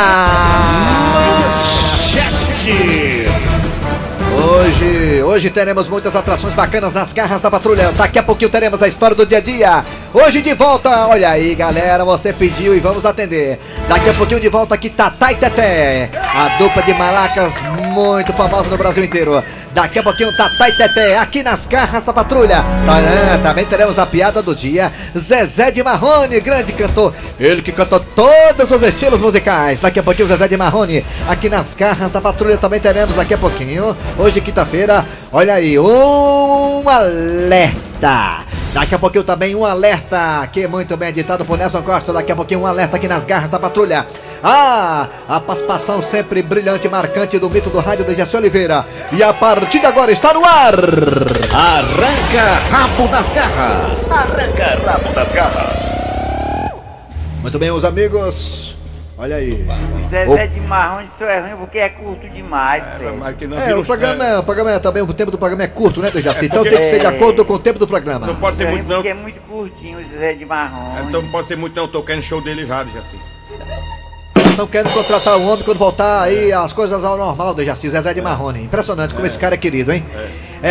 Hoje, 4.37 5.23
hoje 5.23 5.51
teremos 5.51 5.89
muitas 5.89 6.15
atrações 6.15 6.55
bacanas 6.55 6.93
nas 6.93 7.13
garras 7.13 7.41
da 7.41 7.51
patrulha. 7.51 7.91
Daqui 7.93 8.19
a 8.19 8.23
pouquinho 8.23 8.51
teremos 8.51 8.83
a 8.83 8.89
história 8.89 9.17
do 9.17 9.25
dia 9.25 9.39
a 9.39 9.41
dia. 9.41 9.85
Hoje 10.19 10.41
de 10.41 10.55
volta, 10.55 11.09
olha 11.09 11.29
aí, 11.29 11.55
galera, 11.55 12.03
você 12.03 12.33
pediu 12.33 12.75
e 12.75 12.81
vamos 12.81 13.05
atender. 13.05 13.61
Daqui 13.87 14.09
a 14.09 14.15
pouquinho 14.15 14.41
de 14.41 14.49
volta 14.49 14.75
aqui, 14.75 14.89
Tatá 14.89 15.31
e 15.31 15.37
Teté. 15.37 16.09
A 16.15 16.57
dupla 16.57 16.83
de 16.83 16.95
malacas 16.95 17.61
muito 17.93 18.33
famosa 18.33 18.71
no 18.71 18.79
Brasil 18.79 19.05
inteiro. 19.05 19.45
Daqui 19.75 19.99
a 19.99 20.03
pouquinho, 20.03 20.35
Tatá 20.35 20.71
e 20.71 20.73
Teté, 20.73 21.19
aqui 21.19 21.43
nas 21.43 21.67
garras 21.67 22.03
da 22.03 22.15
patrulha. 22.15 22.65
Tá, 22.87 23.39
também 23.43 23.67
teremos 23.67 23.99
a 23.99 24.07
piada 24.07 24.43
do 24.43 24.57
dia. 24.57 24.91
Zezé 25.15 25.71
de 25.71 25.83
Marrone, 25.83 26.41
grande 26.41 26.73
cantor. 26.73 27.13
Ele 27.39 27.61
que 27.61 27.71
cantou 27.71 28.01
todos 28.01 28.71
os 28.71 28.83
estilos 28.89 29.21
musicais. 29.21 29.83
Daqui 29.83 29.99
a 29.99 30.03
pouquinho, 30.03 30.29
Zezé 30.29 30.49
de 30.49 30.57
Marrone, 30.57 31.05
aqui 31.29 31.51
nas 31.51 31.75
garras 31.75 32.11
da 32.11 32.23
patrulha 32.23 32.57
também 32.57 32.81
teremos 32.81 33.15
daqui 33.15 33.35
a 33.35 33.39
pouquinho. 33.39 33.95
Hoje, 34.19 34.41
quinta-feira, 34.41 35.05
olha 35.31 35.53
aí, 35.53 35.79
um 35.79 36.89
alerta. 36.89 38.56
Daqui 38.77 38.95
a 38.95 38.99
pouquinho 38.99 39.25
também 39.25 39.55
um 39.55 39.65
alerta 39.65 40.43
aqui, 40.43 40.67
muito 40.67 40.95
bem 40.99 41.09
editado 41.09 41.47
por 41.47 41.57
Nelson 41.57 41.81
Costa. 41.81 42.13
Daqui 42.13 42.31
a 42.31 42.37
pouquinho 42.37 42.61
um 42.61 42.67
alerta 42.67 42.99
aqui 42.99 43.09
nas 43.09 43.25
garras 43.25 43.49
da 43.49 43.59
patrulha. 43.59 44.07
Ah, 44.45 45.09
a 45.27 45.41
participação 45.41 46.03
sempre 46.03 46.43
brilhante 46.43 46.87
e 46.87 46.91
marcante 46.91 47.39
do 47.39 47.49
mito 47.49 47.71
do 47.71 47.81
rádio 47.81 48.05
de 48.05 48.15
Jesse 48.15 48.37
Oliveira. 48.37 48.85
E 49.13 49.23
a 49.23 49.33
partir 49.33 49.79
de 49.81 49.87
agora 49.87 50.13
está 50.13 50.35
no 50.35 50.45
ar. 50.45 50.75
Arranca 51.55 52.61
rabo 52.71 53.09
das 53.09 53.33
garras. 53.33 54.11
Arranca 54.11 54.79
rabo 54.85 55.11
das 55.15 55.33
garras. 55.33 55.93
Muito 57.41 57.59
bem, 57.59 57.71
meus 57.71 57.83
amigos. 57.83 58.66
Olha 59.19 59.37
aí. 59.37 59.65
Zezé 60.11 60.47
de 60.47 60.61
Marrone 60.61 61.09
só 61.19 61.25
é 61.25 61.41
ruim 61.41 61.57
porque 61.57 61.79
é 61.79 61.89
curto 61.89 62.29
demais. 62.29 62.83
É, 63.67 63.75
o 63.75 63.85
programa, 63.85 64.27
é, 64.27 64.39
o 64.39 64.43
programa 64.43 64.73
é, 64.73 64.79
também, 64.79 65.03
o 65.03 65.15
tempo 65.15 65.31
do 65.31 65.39
programa 65.39 65.63
é 65.63 65.69
curto, 65.69 66.03
né, 66.03 66.11
Dejaci? 66.11 66.45
É 66.45 66.45
então 66.47 66.63
tem 66.63 66.79
que 66.79 66.85
ser 66.85 67.01
de 67.01 67.07
acordo 67.07 67.45
com 67.45 67.55
o 67.55 67.59
tempo 67.59 67.79
do 67.79 67.87
programa. 67.87 68.27
Não 68.27 68.37
pode 68.37 68.57
ser 68.57 68.65
É 68.65 68.71
muito 68.71 68.87
não. 68.87 68.97
porque 68.97 69.09
é 69.09 69.15
muito 69.15 69.41
curtinho 69.43 69.99
o 69.99 70.03
Zezé 70.03 70.35
de 70.35 70.45
Marrone. 70.45 71.09
Então 71.09 71.23
não 71.23 71.31
pode 71.31 71.49
ser 71.49 71.57
muito 71.57 71.75
não, 71.75 71.85
eu 71.85 71.89
tô 71.89 72.03
querendo 72.03 72.23
show 72.23 72.43
dele 72.43 72.67
já, 72.67 72.83
assim. 72.83 73.19
Estão 74.51 74.67
querendo 74.67 74.93
contratar 74.93 75.37
o 75.39 75.47
homem 75.49 75.65
quando 75.65 75.79
voltar 75.79 76.23
aí 76.23 76.53
as 76.53 76.73
coisas 76.73 77.03
ao 77.03 77.17
normal, 77.17 77.55
Dejaci, 77.55 77.89
Zezé 77.89 78.13
de 78.13 78.21
Marrone. 78.21 78.63
Impressionante 78.63 79.15
como 79.15 79.27
esse 79.27 79.39
cara 79.39 79.55
é 79.55 79.59
querido, 79.59 79.93
hein? 79.93 80.05
É, 80.15 80.29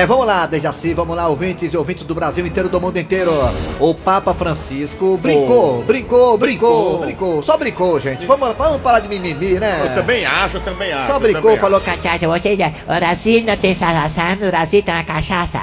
vamos 0.07 0.25
lá, 0.25 0.45
Dejaci, 0.45 0.93
vamos 0.93 1.15
lá, 1.15 1.27
ouvintes 1.27 1.73
e 1.73 1.77
ouvintes 1.77 2.03
do 2.03 2.15
Brasil 2.15 2.45
inteiro, 2.45 2.69
do 2.69 2.79
mundo 2.79 2.97
inteiro. 2.97 3.31
O 3.79 3.93
Papa 3.93 4.33
Francisco 4.33 5.17
brincou, 5.17 5.83
brincou, 5.83 6.37
brincou, 6.37 6.99
brincou, 6.99 7.43
só 7.43 7.57
brincou, 7.57 7.99
gente. 7.99 8.25
Vamos, 8.25 8.55
vamos 8.57 8.81
parar 8.81 8.99
de 8.99 9.07
mimimi, 9.07 9.59
né? 9.59 9.81
Eu 9.85 9.93
também 9.93 10.25
acho, 10.25 10.57
eu 10.57 10.61
também 10.61 10.91
acho. 10.91 11.07
Só 11.07 11.19
brincou, 11.19 11.57
falou 11.57 11.81
Cachaça, 11.81 12.27
você 12.27 12.55
já. 12.55 12.71
O 12.87 12.95
Brasil 12.95 13.43
não 13.45 13.57
tem 13.57 13.75
salação, 13.75 14.33
o 14.33 14.47
Brasil 14.47 14.81
tem 14.81 14.93
uma 14.93 15.03
cachaça. 15.03 15.59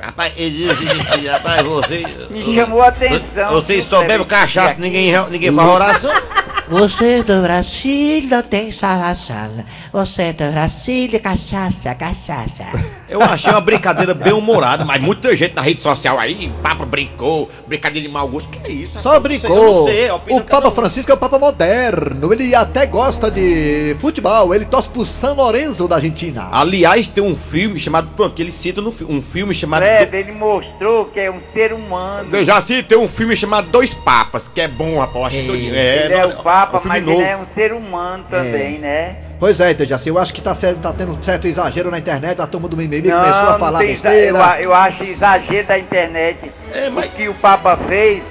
Rapaz, 0.00 0.32
seguinte, 0.34 1.26
rapaz, 1.26 1.62
você. 1.62 2.04
Me 2.30 2.54
chamou 2.54 2.82
a 2.82 2.88
atenção. 2.88 3.50
Vocês 3.50 3.84
só 3.84 4.04
bebem 4.04 4.24
cachaça, 4.26 4.76
ninguém, 4.78 5.12
ninguém 5.28 5.52
faz 5.52 5.68
oração. 5.68 6.12
Você 6.72 7.22
do 7.22 7.42
Brasil 7.42 8.22
não 8.30 8.42
tem 8.42 8.72
salação. 8.72 9.62
Você 9.92 10.32
do 10.32 10.50
Brasil, 10.50 11.20
cachaça, 11.22 11.94
cachaça. 11.94 12.64
Eu 13.10 13.20
achei 13.22 13.50
uma 13.52 13.60
brincadeira 13.60 14.14
bem 14.14 14.32
humorada, 14.32 14.82
mas 14.82 14.98
muita 15.02 15.36
gente 15.36 15.54
na 15.54 15.60
rede 15.60 15.82
social 15.82 16.18
aí, 16.18 16.50
Papa 16.62 16.86
brincou, 16.86 17.46
brincadeira 17.66 18.08
de 18.08 18.10
mau 18.12 18.26
gosto, 18.26 18.48
que 18.48 18.66
é 18.66 18.70
isso? 18.72 18.98
Só 19.00 19.16
Eu 19.16 19.20
brincou. 19.20 19.74
não 19.74 19.84
sei, 19.84 20.08
a 20.08 20.14
opinião 20.14 20.40
o 20.42 20.46
Papa 20.46 20.70
Francisco 20.70 21.10
é 21.10 21.14
o 21.14 21.18
Papa 21.18 21.38
moderno. 21.38 22.32
Ele 22.32 22.54
até 22.54 22.86
gosta 22.86 23.30
de 23.30 23.94
futebol. 24.00 24.54
Ele 24.54 24.64
torce 24.64 24.88
pro 24.88 25.04
San 25.04 25.34
Lorenzo 25.34 25.86
da 25.86 25.96
Argentina. 25.96 26.48
Aliás, 26.50 27.06
tem 27.06 27.22
um 27.22 27.36
filme 27.36 27.78
chamado. 27.78 28.08
Pronto, 28.16 28.34
que 28.34 28.40
ele 28.40 28.50
cita 28.50 28.80
no 28.80 28.88
um 29.10 29.20
filme 29.20 29.52
chamado. 29.52 29.82
Leve, 29.82 30.16
ele 30.16 30.32
mostrou 30.32 31.04
que 31.04 31.20
é 31.20 31.30
um 31.30 31.38
ser 31.52 31.74
humano. 31.74 32.34
Eu 32.34 32.46
já 32.46 32.62
citei 32.62 32.82
tem 32.82 32.96
um 32.98 33.08
filme 33.08 33.36
chamado 33.36 33.68
Dois 33.68 33.92
Papas, 33.92 34.48
que 34.48 34.60
é 34.62 34.68
bom, 34.68 34.98
rapaz. 34.98 35.26
acho 35.26 35.36
que- 35.36 35.50
ele 35.50 36.14
é 36.14 36.24
o 36.24 36.42
Papa, 36.42 36.61
um 36.64 36.80
filme 36.80 36.88
mas 36.88 37.04
novo. 37.06 37.20
ele 37.20 37.28
é 37.30 37.36
um 37.36 37.46
ser 37.54 37.72
humano 37.72 38.24
também, 38.30 38.78
né? 38.78 39.16
Pois 39.38 39.58
é, 39.60 39.74
Dejaci, 39.74 40.08
eu 40.08 40.18
acho 40.18 40.32
que 40.32 40.40
tá, 40.40 40.54
sendo- 40.54 40.80
tá 40.80 40.92
tendo 40.92 41.12
um 41.12 41.22
certo 41.22 41.46
exagero 41.48 41.90
na 41.90 41.98
internet. 41.98 42.40
A 42.40 42.46
turma 42.46 42.68
do 42.68 42.76
mimimi 42.76 43.08
Não, 43.08 43.20
começou 43.20 43.48
a 43.48 43.58
falar 43.58 43.80
besteira. 43.80 44.38
eu, 44.60 44.64
eu 44.70 44.74
acho 44.74 45.02
exagero 45.02 45.66
da 45.66 45.78
internet. 45.78 46.52
É, 46.72 46.88
mas- 46.90 47.06
O 47.06 47.08
que 47.10 47.28
o 47.28 47.34
Papa 47.34 47.76
fez, 47.88 48.22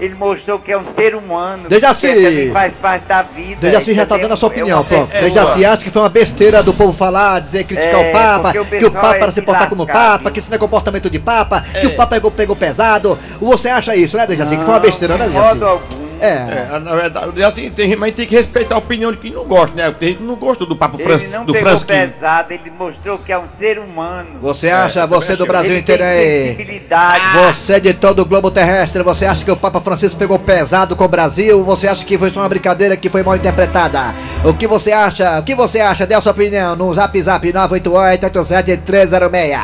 ele 0.00 0.14
mostrou 0.16 0.58
que 0.58 0.72
é 0.72 0.76
um 0.76 0.84
ser 0.96 1.14
humano. 1.14 1.68
Dejaci! 1.68 2.08
que 2.08 2.14
também 2.20 2.50
faz 2.52 2.74
parte 2.82 3.06
da 3.06 3.22
vida. 3.22 3.60
Dejaci 3.60 3.94
já 3.94 4.02
Isso 4.02 4.08
tá 4.08 4.16
dando 4.18 4.32
a 4.32 4.36
sua 4.36 4.48
é 4.48 4.52
opinião, 4.52 4.78
uma- 4.80 4.84
pronto. 4.84 5.14
é 5.14 5.20
Dejaci 5.20 5.64
acha 5.64 5.84
que 5.84 5.90
foi 5.90 6.02
uma 6.02 6.08
besteira 6.08 6.62
do 6.64 6.74
povo 6.74 6.92
falar, 6.92 7.40
dizer, 7.40 7.62
criticar 7.62 8.00
É, 8.04 8.08
o 8.08 8.12
Papa, 8.12 8.48
o 8.60 8.64
que 8.66 8.84
o 8.86 8.90
Papa 8.90 9.14
é 9.14 9.18
para 9.20 9.30
se 9.30 9.42
portar 9.42 9.68
como 9.68 9.86
Papa, 9.86 10.32
que 10.32 10.40
isso 10.40 10.50
não 10.50 10.56
é 10.56 10.58
comportamento 10.58 11.08
de 11.08 11.20
Papa, 11.20 11.60
que 11.60 11.86
É. 11.86 11.88
o 11.88 11.94
Papa 11.94 12.16
pegou, 12.16 12.30
pegou 12.32 12.56
pesado. 12.56 13.16
Você 13.40 13.68
acha 13.68 13.94
isso, 13.94 14.16
né, 14.16 14.26
Dejaci? 14.26 14.56
Que 14.56 14.64
foi 14.64 14.74
uma 14.74 14.80
besteira, 14.80 15.16
né, 15.16 15.26
de 15.26 15.30
Dejaci? 15.32 15.48
modo 15.54 15.64
algum. 15.64 16.05
É. 16.20 16.74
É, 16.74 16.78
na 16.78 16.94
verdade, 16.94 17.42
assim, 17.44 17.70
tem, 17.70 17.94
mas 17.96 18.14
tem 18.14 18.26
que 18.26 18.34
respeitar 18.34 18.74
a 18.74 18.78
opinião 18.78 19.12
de 19.12 19.18
quem 19.18 19.32
não 19.32 19.44
gosta, 19.44 19.76
né? 19.76 19.94
Tem 19.98 20.08
gente 20.10 20.18
que 20.18 20.24
não 20.24 20.36
gosta 20.36 20.64
do 20.66 20.76
Papa 20.76 20.96
Ele 20.96 21.04
Francis, 21.04 21.32
não 21.32 21.44
do 21.44 21.52
pegou 21.52 21.68
Francisquinho. 21.68 22.12
pesado, 22.12 22.52
ele 22.52 22.70
mostrou 22.70 23.18
que 23.18 23.32
é 23.32 23.38
um 23.38 23.44
ser 23.58 23.78
humano. 23.78 24.38
Você 24.40 24.70
acha, 24.70 25.00
também 25.02 25.18
você 25.18 25.36
do 25.36 25.42
acho. 25.42 25.52
Brasil 25.52 25.70
ele 25.72 25.80
inteiro 25.80 26.02
tem 26.02 26.10
aí. 26.10 26.80
Você 27.46 27.80
de 27.80 27.94
todo 27.94 28.20
o 28.20 28.24
globo 28.24 28.50
terrestre, 28.50 29.02
você 29.02 29.26
acha 29.26 29.44
que 29.44 29.50
o 29.50 29.56
Papa 29.56 29.80
Francisco 29.80 30.18
pegou 30.18 30.38
pesado 30.38 30.94
com 30.96 31.04
o 31.04 31.08
Brasil? 31.08 31.62
Você 31.64 31.86
acha 31.88 32.04
que 32.04 32.18
foi 32.18 32.30
só 32.30 32.40
uma 32.40 32.48
brincadeira 32.48 32.96
que 32.96 33.08
foi 33.08 33.22
mal 33.22 33.36
interpretada? 33.36 34.14
O 34.44 34.52
que 34.54 34.66
você 34.66 34.92
acha? 34.92 35.38
O 35.38 35.42
que 35.42 35.54
você 35.54 35.80
acha? 35.80 36.06
Dê 36.06 36.14
a 36.14 36.20
sua 36.20 36.32
opinião 36.32 36.74
no 36.76 36.92
zap 36.94 37.20
zap 37.22 37.46
988-87306. 37.52 39.56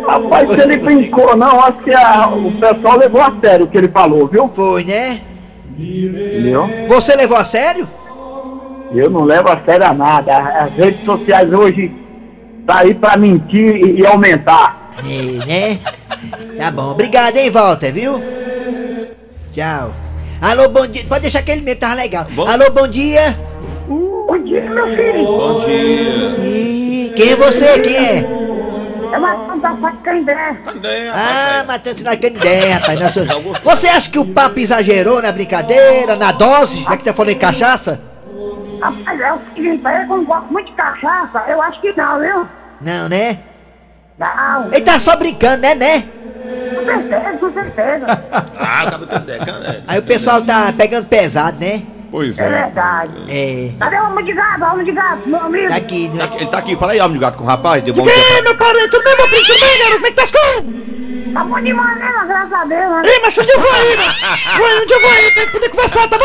Rapaz, 0.08 0.52
se 0.52 0.60
ele 0.60 0.78
brincou, 0.78 1.38
não, 1.38 1.60
acho 1.64 1.84
que 1.84 1.94
a- 1.94 2.28
o 2.30 2.52
pessoal 2.60 2.98
levou 2.98 3.22
a 3.22 3.32
sério 3.40 3.66
o 3.66 3.70
que 3.70 3.78
ele 3.78 3.90
falou, 3.90 4.28
viu? 4.28 4.50
Foi, 4.54 4.84
né? 4.84 5.22
Entendeu? 5.78 6.68
Você 6.88 7.16
levou 7.16 7.38
a 7.38 7.44
sério? 7.46 7.88
Eu 8.92 9.10
não 9.10 9.24
levo 9.24 9.50
a 9.50 9.60
sério 9.66 9.86
a 9.86 9.94
nada. 9.94 10.36
As 10.36 10.74
redes 10.74 11.04
sociais 11.06 11.52
hoje 11.54 11.92
tá 12.66 12.80
aí 12.80 12.96
pra 12.96 13.16
mentir 13.18 13.76
e, 13.76 14.00
e 14.02 14.06
aumentar. 14.06 14.94
É, 15.00 15.46
né? 15.46 15.80
Tá 16.58 16.72
bom. 16.72 16.92
Obrigado, 16.92 17.36
hein, 17.38 17.52
Walter, 17.52 17.92
viu? 17.92 18.20
Tchau. 19.54 19.92
Alô, 20.42 20.70
bom 20.70 20.88
dia. 20.88 21.04
Pode 21.08 21.22
deixar 21.22 21.42
que 21.44 21.52
ele 21.52 21.62
mesmo, 21.62 21.80
tava 21.82 21.96
legal. 21.96 22.26
Alô, 22.48 22.72
bom 22.72 22.88
dia. 22.88 23.36
Bom 24.46 24.52
dia, 24.52 24.62
meu 24.70 24.86
filho. 24.96 25.26
Bom 25.26 25.58
dia. 25.58 26.38
Ih, 26.38 27.14
quem 27.16 27.32
é 27.32 27.36
você? 27.36 27.80
Quem 27.80 27.96
é? 27.96 28.18
É 29.12 29.18
uma 29.18 29.58
da 29.58 29.74
Pacandé. 29.74 30.58
Ah, 31.12 31.64
Matheus 31.66 32.04
na 32.04 32.16
Canidé, 32.16 32.74
rapaz. 32.74 33.00
Nossa. 33.00 33.26
Você 33.64 33.88
acha 33.88 34.12
que 34.12 34.20
o 34.20 34.26
papo 34.26 34.60
exagerou 34.60 35.20
na 35.20 35.32
brincadeira, 35.32 36.16
na 36.16 36.32
dose? 36.32 36.84
Já 36.84 36.96
que 36.96 37.04
tá 37.04 37.12
falando 37.12 37.32
em 37.32 37.40
cachaça? 37.40 38.00
Rapaz, 38.80 39.20
é 39.20 39.34
o 39.34 39.40
seguinte, 39.56 39.82
eu 39.84 40.08
não 40.08 40.24
gosto 40.24 40.54
muito 40.54 40.68
de 40.68 40.74
cachaça. 40.74 41.44
Eu 41.48 41.60
acho 41.64 41.82
que 41.82 41.92
não, 41.98 42.20
viu? 42.20 42.48
Não, 42.82 43.10
né? 43.10 43.40
Não. 44.20 44.68
Ele 44.68 44.82
tá 44.82 45.00
só 45.00 45.16
brincando, 45.16 45.64
né, 45.64 45.74
né? 45.74 46.04
Com 46.76 46.86
certeza, 46.86 47.38
com 47.40 47.52
certeza. 47.52 48.06
Ah, 48.60 48.92
tendo 48.92 49.24
ideia, 49.24 49.46
cara. 49.46 49.84
Aí 49.88 50.00
o 50.00 50.04
pessoal 50.04 50.42
tá 50.44 50.72
pegando 50.78 51.08
pesado, 51.08 51.58
né? 51.60 51.82
Pois 52.16 52.40
É 52.40 52.46
é. 52.46 52.50
verdade. 52.50 53.12
É. 53.28 53.72
Cadê 53.78 53.98
o 53.98 54.06
homem 54.06 54.24
de 54.24 54.32
gato? 54.32 54.62
O 54.64 54.72
homem 54.72 54.86
de 54.86 54.92
gato, 54.94 55.28
meu 55.28 55.38
amigo? 55.42 55.68
Tá 55.68 55.76
aqui, 55.76 56.08
né? 56.08 56.24
Ele 56.38 56.46
tá 56.48 56.58
aqui, 56.60 56.74
fala 56.78 56.94
aí, 56.94 57.02
homem 57.02 57.16
de 57.16 57.20
gato 57.20 57.38
com 57.38 57.44
o 57.44 57.48
rapaz, 57.48 57.84
deu 57.84 57.94
bom 57.94 58.04
dia. 58.04 58.14
Ei, 58.14 58.42
meu 58.42 58.56
parente, 58.56 58.90
tudo 58.90 59.04
bem, 59.04 59.18
meu 59.18 59.28
primo? 59.28 59.44
Tudo 59.46 59.60
bem, 59.60 59.78
garoto? 59.80 59.96
Como 59.96 60.06
é 60.08 60.10
que 60.12 60.16
tá 60.16 60.24
as 60.24 60.32
coisas? 60.32 61.34
Tá 61.34 61.44
bom 61.44 61.60
demais, 61.62 62.00
né? 62.00 62.12
Graças 62.26 62.54
a 62.54 62.64
Deus, 62.64 62.90
né? 62.90 63.02
Ei, 63.06 63.20
mas 63.22 63.38
onde 63.38 63.52
eu 63.52 63.60
vou 63.60 63.70
aí, 63.74 63.98
né? 63.98 64.04
Vou 64.58 64.66
aí, 64.66 64.82
onde 64.82 64.94
eu 64.94 65.02
vou 65.02 65.10
aí, 65.10 65.32
pra 65.34 65.42
gente 65.44 65.52
poder 65.52 65.70
conversar, 65.72 66.08
tá 66.08 66.18
bom? 66.18 66.24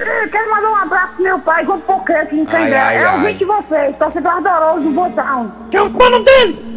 Ei, 0.00 0.28
Quero 0.30 0.50
mandar 0.50 0.70
um 0.70 0.76
abraço 0.76 1.12
pro 1.16 1.24
meu 1.24 1.38
pai, 1.40 1.66
com 1.66 1.78
porque 1.80 2.12
aqui 2.14 2.36
em 2.40 2.44
Canindé. 2.46 2.78
ai, 2.78 2.96
É 2.96 3.04
ai. 3.04 3.14
ouvinte 3.18 3.38
de 3.40 3.44
vocês, 3.44 3.96
torcedor 3.98 4.32
ardoroso 4.32 4.80
do 4.80 4.90
botão. 4.92 5.52
Que 5.70 5.76
é 5.76 5.82
o 5.82 5.86
é 5.88 5.88
o 5.88 6.10
nome 6.10 6.24
dele? 6.24 6.70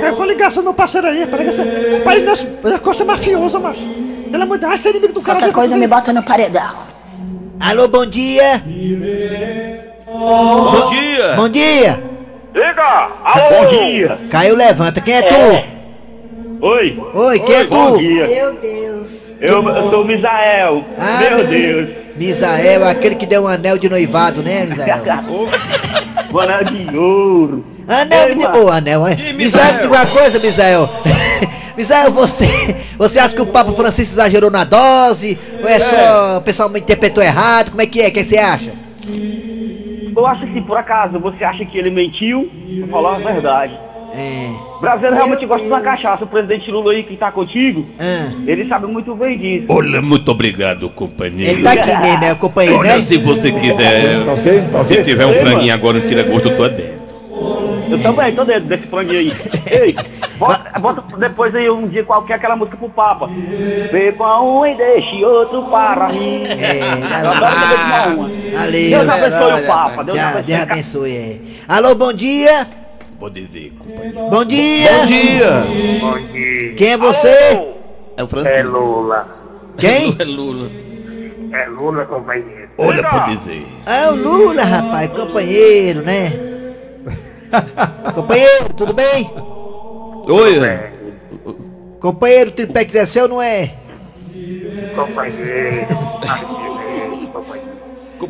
Cara, 0.00 0.12
foi 0.12 0.26
ligação 0.28 0.62
do 0.62 0.66
meu 0.66 0.74
parceiro 0.74 1.08
aí, 1.08 1.26
para 1.26 1.38
ligação. 1.40 1.66
Pai, 2.04 2.20
nosso, 2.20 2.46
ele 2.62 2.74
é 2.74 2.78
costa 2.78 3.04
mafioso, 3.04 3.58
macho. 3.58 4.13
É 4.42 4.46
muito. 4.46 4.66
Ah, 4.66 4.76
você 4.76 4.88
é 4.88 4.90
inimigo 4.92 5.12
do 5.12 5.20
cara. 5.22 5.38
Qualquer 5.38 5.52
coisa 5.54 5.76
me 5.76 5.86
bota 5.86 6.12
no 6.12 6.22
paredão. 6.22 6.74
Alô, 7.60 7.88
bom 7.88 8.04
dia. 8.06 8.62
Bom 10.06 10.84
dia! 10.86 11.32
Bom 11.36 11.48
dia. 11.48 12.02
Diga! 12.52 13.08
Alô! 13.24 13.48
Bom 13.64 13.70
dia! 13.70 14.18
Caiu, 14.30 14.54
levanta. 14.56 15.00
Quem 15.00 15.14
é 15.14 15.22
tu? 15.22 16.64
Oi! 16.66 16.98
Oi, 17.14 17.40
quem 17.40 17.54
é 17.56 17.64
Bom 17.64 17.92
tu? 17.92 17.98
dia! 17.98 18.26
Meu 18.26 18.54
Deus. 18.60 19.36
Eu, 19.40 19.68
eu 19.68 19.90
sou 19.90 20.02
o 20.02 20.04
Misael! 20.06 20.84
Ah, 20.98 21.20
Meu 21.20 21.36
meu- 21.36 21.46
Deus! 21.46 21.88
Misael, 22.16 22.86
aquele 22.88 23.14
que 23.16 23.26
deu 23.26 23.42
um 23.42 23.48
anel 23.48 23.76
de 23.78 23.88
noivado, 23.88 24.42
né, 24.42 24.64
Misael? 24.66 25.00
O 26.32 26.40
anel 26.40 26.64
de 26.64 26.96
ouro! 26.96 27.64
Anel 27.86 28.28
Ei, 28.28 28.34
de. 28.34 28.42
mano. 28.42 28.64
Ô, 28.64 28.70
anel, 28.70 29.06
é? 29.06 29.12
Ih, 29.14 29.32
Misael, 29.32 29.74
me 29.74 29.82
diga 29.82 29.94
uma 29.94 30.06
coisa, 30.06 30.38
Misael. 30.38 30.88
Misael, 31.76 32.10
você. 32.12 32.46
Você 32.96 33.18
acha 33.18 33.34
que 33.34 33.42
o 33.42 33.46
Papa 33.46 33.72
Francisco 33.72 34.14
exagerou 34.14 34.50
na 34.50 34.64
dose? 34.64 35.38
Ou 35.60 35.68
é, 35.68 35.80
só. 35.80 36.38
O 36.38 36.40
pessoal 36.42 36.74
interpretou 36.76 37.22
errado? 37.22 37.70
Como 37.70 37.82
é 37.82 37.86
que 37.86 38.00
é? 38.00 38.08
O 38.08 38.12
que 38.12 38.24
você 38.24 38.38
acha? 38.38 38.72
Eu 40.16 40.26
acho 40.26 40.46
que 40.46 40.60
por 40.60 40.76
acaso 40.78 41.18
você 41.18 41.42
acha 41.44 41.64
que 41.64 41.76
ele 41.76 41.90
mentiu, 41.90 42.48
vou 42.80 42.88
falar 42.88 43.16
a 43.16 43.18
verdade. 43.18 43.76
É. 44.16 44.48
O 44.76 44.80
brasileiro 44.80 45.16
realmente 45.16 45.44
gosta 45.44 45.64
de 45.64 45.68
uma 45.72 45.80
cachaça. 45.80 46.24
O 46.24 46.28
presidente 46.28 46.70
Lula 46.70 46.92
aí 46.92 47.02
que 47.02 47.16
tá 47.16 47.32
contigo, 47.32 47.84
Ah, 47.98 48.30
ele 48.46 48.68
sabe 48.68 48.86
muito 48.86 49.12
bem 49.16 49.36
disso. 49.36 49.66
Olha, 49.68 50.00
muito 50.00 50.30
obrigado, 50.30 50.88
companheiro. 50.90 51.50
ele 51.54 51.62
tá 51.64 51.72
aqui 51.72 51.96
mesmo, 51.96 52.24
é 52.24 52.32
o 52.32 52.36
companheiro, 52.36 52.78
Olha, 52.78 52.96
né? 52.98 53.04
se 53.04 53.18
você 53.18 53.50
quiser, 53.50 54.24
se 54.86 55.02
tiver 55.02 55.26
um 55.26 55.34
franguinho 55.40 55.74
agora, 55.74 55.98
um 55.98 56.02
tira-gosto, 56.02 56.48
eu 56.48 56.56
tô 56.56 56.68
dentro. 56.68 56.93
Eu 57.94 58.02
também 58.02 58.34
tô 58.34 58.44
dentro 58.44 58.64
desse 58.68 58.86
franguinho 58.88 59.18
aí. 59.20 59.32
Ei, 59.70 59.96
bota, 60.38 60.78
bota 60.80 61.16
depois 61.16 61.54
aí 61.54 61.70
um 61.70 61.86
dia 61.88 62.04
qualquer 62.04 62.34
aquela 62.34 62.56
música 62.56 62.76
pro 62.76 62.88
Papa. 62.90 63.28
Vê 63.92 64.12
com 64.12 64.24
um 64.60 64.66
e 64.66 64.76
deixe 64.76 65.24
outro 65.24 65.62
para 65.70 66.08
mim. 66.08 66.42
É, 66.44 67.22
Eu 67.22 67.30
adoro 67.30 68.16
uma. 68.16 68.58
Valeu. 68.58 68.90
Deus 68.90 69.08
abençoe 69.08 69.62
o 69.62 69.66
Papa. 69.66 70.04
Deus 70.04 70.18
Já, 70.18 70.28
abençoe. 70.30 70.44
Deus 70.46 70.60
abençoe, 70.62 71.16
é. 71.16 71.38
Alô, 71.68 71.94
bom 71.94 72.12
dia. 72.12 72.66
Vou 73.18 73.30
dizer, 73.30 73.72
companheiro. 73.78 74.28
Bom 74.30 74.44
dia. 74.44 74.90
Bom 74.98 75.06
dia! 75.06 75.50
Bom 76.00 76.32
dia. 76.32 76.74
Quem 76.74 76.92
é 76.92 76.98
você? 76.98 77.28
É 78.16 78.22
o 78.22 78.24
É 78.24 78.28
Francisco. 78.28 78.70
Lula. 78.78 79.26
Quem? 79.78 80.16
É 80.20 80.24
Lula. 80.24 80.70
É 81.52 81.68
Lula, 81.68 82.04
companheiro. 82.06 82.68
Olha, 82.78 83.04
por 83.08 83.24
dizer. 83.28 83.64
É 83.86 84.10
o 84.10 84.16
Lula, 84.16 84.62
rapaz, 84.64 85.10
companheiro, 85.12 86.02
né? 86.02 86.32
companheiro, 88.14 88.72
tudo 88.76 88.94
bem? 88.94 89.30
Oi, 90.26 90.90
Companheiro, 92.00 92.50
o 92.50 92.52
triplex 92.52 92.94
é 92.94 93.06
seu, 93.06 93.28
não 93.28 93.40
é? 93.40 93.72
Companheiro. 94.94 95.86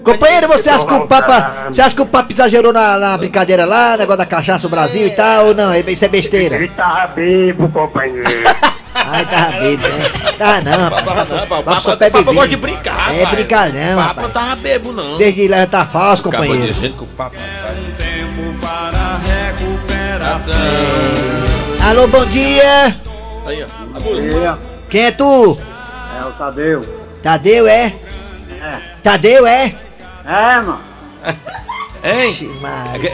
Companheiro, 0.02 0.48
você 0.48 0.70
acha 0.70 0.84
que 0.86 0.94
o 0.94 1.06
Papa. 1.06 1.66
Você 1.70 1.80
acha 1.80 1.94
que 1.94 2.02
o 2.02 2.06
Papa 2.06 2.30
exagerou 2.30 2.72
na, 2.72 2.98
na 2.98 3.16
brincadeira 3.16 3.64
lá, 3.64 3.96
negócio 3.96 4.18
da 4.18 4.26
cachaça 4.26 4.64
no 4.64 4.70
Brasil 4.70 5.06
e 5.06 5.10
tal, 5.10 5.46
ou 5.48 5.54
não? 5.54 5.74
Isso 5.74 6.04
é 6.04 6.08
besteira. 6.08 6.56
Ele 6.56 6.68
tava 6.68 7.14
vivo, 7.14 7.68
companheiro. 7.68 8.24
Ai, 8.94 9.26
tava 9.26 9.52
bebo, 9.60 9.88
né? 9.88 10.32
Tava 10.38 10.60
não, 10.62 10.78
rapaz. 10.84 11.28
Não, 11.28 11.46
Papa 11.46 11.62
Papa, 11.62 11.80
só 11.80 12.22
gosta 12.22 12.48
de 12.48 12.56
brincar, 12.56 13.14
É 13.14 13.18
rapaz. 13.24 13.36
brincar 13.36 13.72
não, 13.72 13.96
Papa 13.96 14.02
rapaz. 14.02 14.26
não 14.26 14.32
tava 14.34 14.56
bebo, 14.56 14.92
não. 14.92 15.18
Desde 15.18 15.48
lá 15.48 15.58
já 15.58 15.66
tá 15.66 15.84
falso, 15.84 16.22
Acabou 16.26 16.40
companheiro. 16.46 16.72
dizendo 16.72 16.96
que 16.96 17.02
o 17.02 17.06
Papa... 17.08 17.36
Alô, 21.88 22.09
bom 22.09 22.27
dia. 22.27 22.92
Aí, 23.47 23.62
ó. 23.62 23.66
A 23.97 24.01
música. 24.01 24.59
Quem 24.90 25.05
é 25.05 25.12
tu? 25.12 25.57
É 26.20 26.25
o 26.25 26.33
Tadeu. 26.33 26.83
Tadeu, 27.23 27.68
é? 27.68 27.94
É. 28.61 28.81
Tadeu, 29.01 29.47
é? 29.47 29.73
É, 30.25 30.61
mano. 30.61 30.81
Hein? 32.03 32.35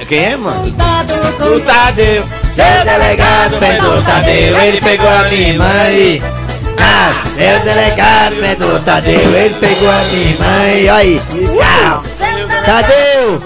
Quem 0.08 0.24
é, 0.24 0.36
mano? 0.36 0.64
O 0.64 1.60
Tadeu. 1.60 2.24
Seu 2.54 2.84
delegado 2.84 3.58
prendeu 3.58 4.02
Tadeu, 4.02 4.58
ele 4.58 4.80
pegou 4.80 5.08
a 5.08 5.22
minha 5.24 5.48
irmã 5.48 5.90
e... 5.90 6.22
Ah, 6.78 7.12
seu 7.36 7.60
delegado 7.60 8.36
prendeu 8.36 8.82
Tadeu, 8.82 9.34
ele 9.36 9.54
pegou 9.54 9.90
a 9.90 10.02
minha 10.04 10.74
e... 10.74 10.88
Olha 10.88 10.94
aí. 10.94 11.20
Ah, 11.62 12.02
Tadeu! 12.64 13.42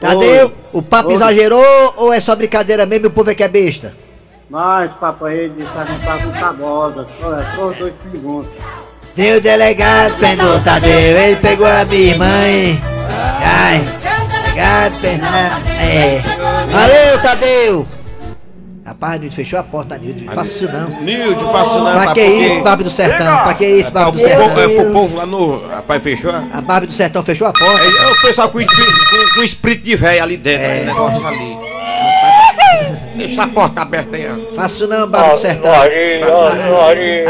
Tadeu, 0.00 0.52
o 0.72 0.82
papo 0.82 1.10
exagerou 1.10 1.94
ou 1.96 2.12
é 2.12 2.20
só 2.20 2.36
brincadeira 2.36 2.86
mesmo 2.86 3.06
e 3.06 3.08
o 3.08 3.12
povo 3.12 3.30
é 3.30 3.34
que 3.34 3.42
é 3.42 3.48
besta? 3.48 3.94
Mas, 4.48 4.90
papai, 4.94 5.36
ele 5.36 5.62
está 5.62 5.84
com 5.84 5.98
papo 6.00 6.40
tabosa. 6.40 7.06
Só 7.20 7.38
é 7.38 7.54
só 7.54 7.70
dois 7.70 7.94
segundos. 8.10 8.50
Seu 9.14 9.40
delegado 9.40 10.16
prendeu 10.18 10.62
Tadeu, 10.62 10.90
ele 10.90 11.36
pegou 11.36 11.66
a 11.66 11.84
minha 11.84 12.12
irmã 12.12 12.48
e... 12.48 12.78
Ai, 13.42 13.80
delegado 14.42 15.00
prendeu... 15.00 15.28
É. 15.80 16.22
Valeu, 16.70 17.22
Tadeu! 17.22 17.99
Rapaz, 18.90 19.20
Nilton, 19.20 19.36
fechou 19.36 19.56
a 19.56 19.62
porta, 19.62 19.96
Nilton. 19.96 20.24
Não 20.24 20.34
faça 20.34 20.50
isso 20.50 20.68
não. 20.72 20.90
Nilde, 21.02 21.44
passo 21.44 21.78
não. 21.78 21.92
Pra 21.92 22.12
que 22.12 22.24
isso, 22.24 22.62
Barba 22.62 22.82
do 22.82 22.90
Sertão? 22.90 23.42
Pra 23.44 23.54
que 23.54 23.64
isso, 23.64 23.92
Barba 23.92 24.10
do 24.10 24.26
É 24.26 24.34
pro 24.34 24.54
Sertão? 24.56 24.92
povo 24.92 25.16
lá 25.16 25.26
no... 25.26 25.68
Rapaz, 25.68 26.02
fechou? 26.02 26.32
A 26.34 26.60
Barba 26.60 26.86
do 26.88 26.92
Sertão 26.92 27.22
fechou 27.22 27.46
a 27.46 27.52
porta. 27.52 27.84
É 27.84 28.10
o 28.10 28.22
pessoal 28.22 28.48
com 28.48 28.58
com 28.58 29.42
espírito 29.44 29.84
de 29.84 29.94
velho 29.94 30.24
ali 30.24 30.36
dentro, 30.36 30.66
aquele 30.66 30.84
negócio 30.86 31.24
ali. 31.24 31.56
Deixa 33.16 33.44
a 33.44 33.46
porta 33.46 33.82
aberta 33.82 34.16
aí, 34.16 34.26
ó. 34.28 34.54
Faça 34.56 34.74
isso 34.74 34.88
não, 34.88 35.08
Barba 35.08 35.34
do 35.34 35.40
Sertão. 35.40 35.72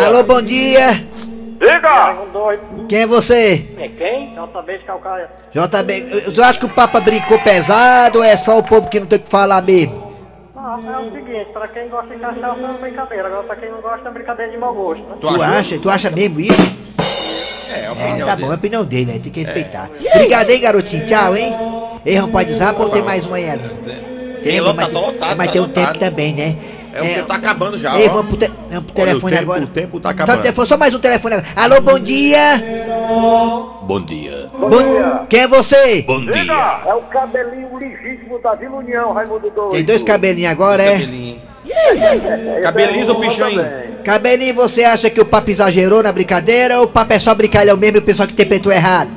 Alô, 0.07 0.23
bom 0.23 0.41
dia. 0.41 1.05
Diga! 1.61 2.17
Quem 2.89 3.03
é 3.03 3.07
você? 3.07 3.69
É 3.77 3.89
quem? 3.89 4.35
JB 4.35 4.79
de 4.79 4.85
Calcaia. 4.85 5.29
JB, 5.53 6.33
tu 6.35 6.43
acha 6.43 6.59
que 6.59 6.65
o 6.65 6.71
Papa 6.71 7.01
brincou 7.01 7.39
pesado 7.41 8.21
ou 8.21 8.25
é 8.25 8.35
só 8.39 8.59
o 8.59 8.63
povo 8.63 8.89
que 8.89 8.99
não 8.99 9.07
tem 9.07 9.19
o 9.19 9.23
que 9.23 9.29
falar 9.29 9.61
mesmo? 9.61 10.10
É 10.71 10.99
o 10.99 11.13
seguinte, 11.13 11.47
pra 11.53 11.67
quem 11.69 11.89
gosta 11.89 12.15
de 12.15 12.21
cachaça 12.21 12.61
é 12.61 12.81
brincadeira, 12.81 13.27
agora 13.27 13.43
pra 13.45 13.57
quem 13.57 13.71
não 13.71 13.81
gosta 13.81 14.09
é 14.09 14.13
brincadeira 14.13 14.53
de 14.53 14.59
mau 14.59 14.73
gosto, 14.75 15.03
né? 15.03 15.17
Tu, 15.21 15.29
acha? 15.43 15.79
Tu 15.79 15.91
acha 15.91 16.11
mesmo 16.11 16.41
isso? 16.41 16.81
É, 17.73 17.87
a 17.87 17.89
É, 17.89 17.91
opinião 17.93 18.27
tá 18.27 18.35
dele. 18.35 18.47
bom, 18.47 18.53
é 18.53 18.55
a 18.55 18.59
opinião 18.59 18.85
dele, 18.85 19.13
né? 19.13 19.19
tem 19.19 19.33
que 19.33 19.43
respeitar. 19.43 19.91
Obrigado, 20.15 20.51
hein, 20.51 20.61
garotinho. 20.61 21.07
Tchau, 21.07 21.37
hein? 21.37 21.53
Ei, 22.07 22.17
vamos 22.17 22.31
pode 22.31 22.53
zap 22.53 22.81
ou 22.81 22.89
tem 22.89 23.03
mais 23.03 23.27
uma 23.27 23.37
aí? 23.37 23.51
ali? 23.51 23.63
Tem 24.43 24.61
mas 24.61 24.65
lotado, 24.69 24.87
tem- 24.91 24.95
tá 24.95 25.07
lotado, 25.07 25.37
Mas 25.37 25.47
tá 25.49 25.53
tem 25.53 25.61
um 25.61 25.65
lotado. 25.67 25.87
tempo 25.87 25.99
também, 25.99 26.35
né? 26.35 26.57
É, 26.93 27.01
o 27.03 27.15
tempo 27.15 27.27
tá 27.29 27.35
acabando 27.37 27.77
já, 27.79 27.99
Ei, 27.99 28.09
ó. 28.09 28.13
vamos 28.13 28.27
pro, 28.29 28.37
te- 28.37 28.53
vamos 28.69 28.85
pro 28.93 29.03
Olha, 29.03 29.07
telefone 29.13 29.33
o 29.33 29.37
tempo- 29.39 29.43
agora. 29.53 29.65
o 29.65 29.67
tempo 29.67 30.01
tá 30.01 30.09
Só, 30.09 30.13
acabando. 30.13 30.43
telefone, 30.43 30.69
só 30.69 30.77
mais 30.77 30.95
um 30.95 30.99
telefone 30.99 31.35
agora. 31.37 31.49
Alô, 31.57 31.81
bom 31.81 31.99
dia. 31.99 32.63
Bom 33.83 34.01
dia. 34.01 34.51
Bom- 34.53 35.27
Quem 35.29 35.41
é 35.41 35.49
você? 35.49 36.03
Bom 36.03 36.21
dia. 36.21 36.81
É 36.87 36.95
o 36.95 37.03
cabelinho 37.03 37.77
legítimo 37.77 38.39
da 38.41 38.55
Vila 38.55 38.77
União, 38.77 39.13
Raimundo 39.13 39.51
Doido. 39.51 39.71
Tem 39.71 39.85
dois 39.85 40.03
cabelinhos 40.03 40.51
agora, 40.51 40.83
é? 40.83 40.93
Cabelinho. 40.93 41.41
Cabeliza 42.63 43.13
o 43.13 43.21
pichão 43.21 43.49
Cabelinho, 44.05 44.55
você 44.55 44.83
acha 44.83 45.11
que 45.11 45.21
o 45.21 45.25
papo 45.27 45.51
exagerou 45.51 46.03
na 46.03 46.11
brincadeira 46.11 46.79
ou 46.79 46.85
o 46.87 46.89
papo 46.89 47.13
é 47.13 47.19
só 47.19 47.35
brincalhão 47.35 47.77
mesmo 47.77 47.99
e 47.99 48.01
o 48.01 48.03
pessoal 48.03 48.27
que 48.27 48.33
interpretou 48.33 48.73
errado? 48.73 49.11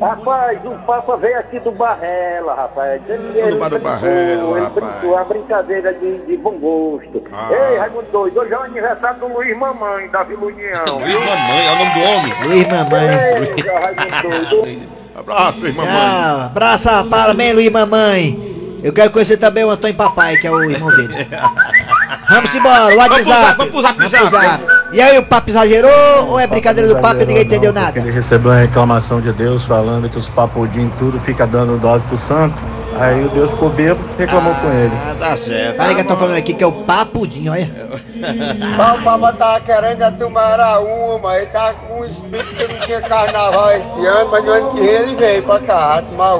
Rapaz, 0.00 0.60
o 0.64 0.70
Papa 0.86 1.16
veio 1.16 1.38
aqui 1.40 1.58
do 1.60 1.72
Barrela, 1.72 2.54
rapaz. 2.54 3.02
Ele, 3.08 3.38
ele 3.38 3.56
bar 3.56 3.68
do 3.68 3.78
brincou, 3.78 3.90
Barrela, 3.90 4.56
ele 4.56 4.60
rapaz. 4.60 4.72
brincou, 4.74 5.10
uma 5.16 5.24
brincadeira 5.24 5.94
de, 5.94 6.18
de 6.18 6.36
bom 6.36 6.52
gosto. 6.52 7.22
Ah. 7.32 7.48
Ei, 7.50 7.78
Raimundo 7.78 8.06
Doido, 8.12 8.40
hoje 8.40 8.52
é 8.52 8.58
o 8.58 8.62
aniversário 8.62 9.18
do 9.18 9.26
Luiz 9.26 9.58
Mamãe, 9.58 10.08
da 10.08 10.22
Vila 10.22 10.46
União. 10.46 10.84
Luiz 11.00 11.14
Mamãe, 11.14 11.66
é 11.66 11.72
o 11.72 11.76
nome 11.78 11.90
do 11.94 12.00
homem. 12.00 12.32
Luiz 12.44 12.68
Mamãe. 12.68 13.08
Ei. 14.64 14.88
Abraço, 15.16 15.66
irmã 15.66 15.84
mãe. 15.84 15.92
Tchau, 15.92 16.40
abraça, 16.46 17.04
parabéns, 17.10 17.54
Luiz 17.54 17.70
Mamãe. 17.70 18.78
Eu 18.84 18.92
quero 18.92 19.10
conhecer 19.10 19.36
também 19.36 19.64
o 19.64 19.70
Antônio 19.70 19.96
Papai, 19.96 20.36
que 20.36 20.46
é 20.46 20.50
o 20.52 20.62
irmão 20.62 20.90
dele. 20.90 21.26
Vamos 22.30 22.54
embora, 22.54 22.94
o 22.94 22.98
WhatsApp. 22.98 23.56
Vamos 23.56 23.72
pro 23.72 23.82
zap, 23.82 23.96
Vamos 23.96 24.10
zap. 24.12 24.28
pro 24.28 24.38
zap. 24.38 24.77
E 24.90 25.02
aí, 25.02 25.18
o 25.18 25.22
papo 25.22 25.50
exagerou 25.50 26.28
ou 26.28 26.40
é 26.40 26.46
brincadeira 26.46 26.88
do 26.88 26.98
papo 26.98 27.20
e 27.20 27.26
ninguém 27.26 27.44
entendeu 27.44 27.72
nada? 27.72 27.98
Ele 27.98 28.10
recebeu 28.10 28.50
uma 28.50 28.58
reclamação 28.58 29.20
de 29.20 29.30
Deus 29.32 29.64
falando 29.64 30.08
que 30.08 30.16
os 30.16 30.28
papudim 30.28 30.90
tudo 30.98 31.20
fica 31.20 31.46
dando 31.46 31.78
dose 31.78 32.06
pro 32.06 32.16
santo. 32.16 32.56
Aí 32.96 33.24
o 33.24 33.28
Deus 33.28 33.50
ficou 33.50 33.68
bêbado 33.70 34.00
e 34.16 34.22
reclamou 34.22 34.54
com 34.54 34.72
ele. 34.72 34.92
Ah, 34.94 35.14
tá 35.18 35.36
certo. 35.36 35.80
Olha 35.80 35.94
que 35.94 36.00
eu 36.00 36.06
tô 36.06 36.16
falando 36.16 36.36
aqui 36.36 36.54
que 36.54 36.64
é 36.64 36.66
o 36.66 36.72
papudinho, 36.84 37.52
olha. 37.52 37.70
O 38.72 38.76
Papa 38.76 39.32
tava 39.32 39.60
querendo 39.60 40.02
a 40.02 40.10
Tumaraúma, 40.10 41.36
ele 41.36 41.46
tá 41.46 41.74
com 41.74 42.00
um 42.00 42.04
espírito 42.04 42.54
que 42.54 42.72
não 42.72 42.80
tinha 42.80 43.00
carnaval 43.00 43.70
esse 43.72 44.04
ano, 44.04 44.30
mas 44.30 44.44
no 44.44 44.50
ano 44.50 44.70
que 44.70 44.80
vem 44.80 44.88
ele 44.88 45.14
veio 45.14 45.42
pra 45.42 45.58
cá, 45.60 46.02
tomar 46.02 46.38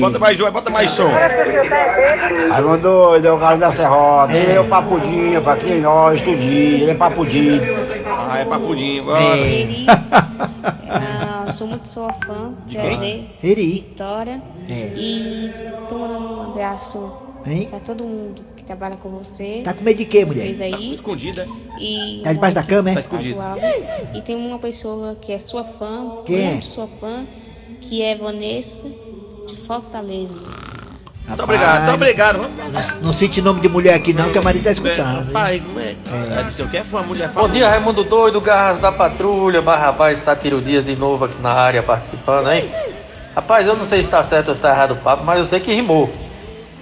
Bota 0.00 0.18
mais 0.18 0.40
um, 0.40 0.50
bota 0.50 0.70
mais 0.70 0.90
som. 0.90 1.10
Raimundo 2.50 2.78
doido, 2.78 3.28
é 3.28 3.32
o 3.32 3.38
cara 3.38 3.56
da 3.56 3.70
Serrota. 3.70 4.32
Ele 4.32 4.52
é 4.52 4.60
o 4.60 4.68
papudinho, 4.68 5.42
pra 5.42 5.56
quem 5.56 5.80
nós, 5.80 6.20
tudinho. 6.20 6.82
Ele 6.82 6.90
é 6.90 6.94
papudinho. 6.94 7.62
Ah, 8.06 8.38
é 8.38 8.44
papudinho, 8.44 9.04
bora. 9.04 9.20
Ah, 11.46 11.52
sou 11.52 11.66
muito 11.66 11.88
sua 11.88 12.12
fã. 12.24 12.52
De 12.66 12.76
quem? 12.76 12.84
Prazer. 12.90 13.24
Eri. 13.42 13.72
Vitória. 13.72 14.42
É. 14.68 14.92
E 14.96 15.52
tô 15.88 15.98
mandando 15.98 16.26
um 16.26 16.42
abraço 16.50 17.12
Hein? 17.46 17.68
pra 17.70 17.78
todo 17.80 18.02
mundo 18.04 18.42
que 18.56 18.64
trabalha 18.64 18.96
com 18.96 19.08
você. 19.10 19.60
Tá 19.62 19.72
com 19.72 19.84
medo 19.84 19.98
de 19.98 20.04
quê, 20.06 20.24
mulher? 20.24 20.46
Vocês 20.46 20.60
aí. 20.60 20.94
Escondida. 20.94 21.46
E 21.78 22.20
Tá 22.24 22.32
debaixo 22.32 22.54
da 22.56 22.62
cama, 22.64 22.90
é? 22.90 22.94
Tá 22.94 23.00
escondido. 23.00 23.38
E 24.14 24.20
tem 24.22 24.34
uma 24.34 24.58
pessoa 24.58 25.14
que 25.14 25.30
é 25.32 25.38
sua 25.38 25.62
fã, 25.64 26.22
Quem 26.24 26.40
é? 26.44 26.50
muito 26.52 26.66
sua 26.66 26.88
fã, 27.00 27.24
que 27.80 28.02
é 28.02 28.16
Vanessa 28.16 28.82
de 29.46 29.54
Fortaleza. 29.54 30.34
Muito 31.26 31.42
obrigado, 31.42 31.82
muito 31.82 31.94
obrigado. 31.94 32.46
Não 33.02 33.12
cite 33.12 33.42
nome 33.42 33.60
de 33.60 33.68
mulher 33.68 33.94
aqui 33.94 34.12
não, 34.12 34.30
que 34.30 34.38
a 34.38 34.42
Maria 34.42 34.62
tá 34.62 34.70
escutando. 34.70 35.32
Pai, 35.32 35.60
como 35.60 35.80
é? 35.80 35.96
É. 36.12 36.42
Não 36.44 36.52
sei 36.52 36.64
o 36.64 36.68
que, 36.68 36.84
foi 36.84 37.00
uma 37.00 37.06
mulher 37.06 37.28
Bom 37.30 37.48
dia, 37.48 37.68
Raimundo 37.68 38.04
Doido, 38.04 38.40
Garras 38.40 38.78
da 38.78 38.92
Patrulha, 38.92 39.60
Barrabás, 39.60 40.20
Sátiro 40.20 40.60
Dias 40.60 40.84
de 40.84 40.94
novo 40.94 41.24
aqui 41.24 41.40
na 41.42 41.52
área 41.52 41.82
participando, 41.82 42.52
hein? 42.52 42.70
Rapaz, 43.34 43.66
eu 43.66 43.74
não 43.74 43.84
sei 43.84 44.02
se 44.02 44.08
tá 44.08 44.22
certo 44.22 44.48
ou 44.48 44.54
se 44.54 44.60
tá 44.60 44.70
errado 44.70 44.92
o 44.92 44.96
papo, 44.96 45.24
mas 45.24 45.38
eu 45.38 45.44
sei 45.44 45.58
que 45.58 45.74
rimou. 45.74 46.08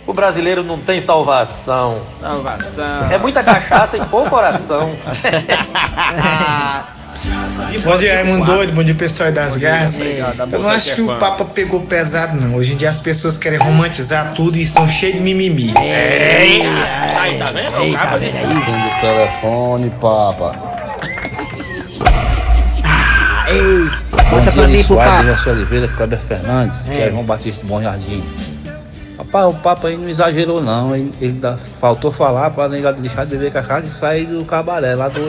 O 0.07 0.13
brasileiro 0.13 0.63
não 0.63 0.79
tem 0.79 1.01
salvação. 1.01 2.03
Salvação. 2.21 3.11
É 3.11 3.17
muita 3.17 3.43
cachaça 3.43 3.97
e 3.97 4.05
pouco 4.05 4.29
coração. 4.29 4.95
Bom 7.83 7.97
dia, 7.97 8.15
Raimundo 8.15 8.45
Doido, 8.45 8.73
bom 8.73 8.83
dia 8.83 8.95
pessoal 8.95 9.29
aí 9.29 9.35
das 9.35 9.57
garras. 9.57 9.97
obrigado, 9.97 10.41
a 10.41 10.57
Eu 10.57 10.59
não 10.61 10.69
acho 10.69 10.95
que 10.95 11.01
é 11.01 11.05
o. 11.05 11.17
Papa 11.17 11.45
pegou 11.45 11.81
pesado, 11.81 12.41
não. 12.41 12.57
Hoje 12.57 12.75
em 12.75 12.77
dia 12.77 12.91
as 12.91 13.01
pessoas 13.01 13.37
querem 13.37 13.59
romantizar 13.59 14.33
tudo 14.35 14.57
e 14.59 14.65
são 14.65 14.89
cheios 14.89 15.17
de 15.17 15.21
mimimi. 15.21 15.73
Aí, 15.77 17.39
tá 17.39 17.51
vendo? 17.51 17.91
O 17.91 17.93
cabo 17.93 18.17
ali. 18.17 18.31
do 18.31 19.01
telefone, 19.01 19.91
papa. 20.01 20.75
Ei, 23.47 23.91
Bom 24.31 24.41
bota 24.41 24.67
dia, 24.67 24.85
pra 24.85 25.23
mim. 25.23 25.27
Jaci 25.27 25.49
Oliveira, 25.51 25.89
Kleber 25.89 26.19
Fernandes, 26.19 26.81
que 26.81 27.03
é 27.03 27.11
João 27.11 27.25
Batista 27.25 27.67
Bom 27.67 27.83
Jardim. 27.83 28.23
Rapaz, 29.17 29.47
o 29.47 29.55
papo 29.55 29.87
aí 29.87 29.97
não 29.97 30.09
exagerou 30.09 30.61
não, 30.61 30.95
ele, 30.97 31.13
ele 31.21 31.33
dá- 31.35 31.57
faltou 31.57 32.11
falar 32.11 32.51
pra 32.51 32.69
negado 32.69 33.01
deixar 33.01 33.25
de 33.25 33.37
beber 33.37 33.53
cachaça 33.53 33.87
e 33.87 33.91
sair 33.91 34.27
do 34.27 34.45
cabaré 34.45 34.95
lá 34.95 35.09
do 35.09 35.21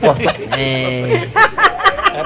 porta... 0.00 0.22
É. 0.58 1.28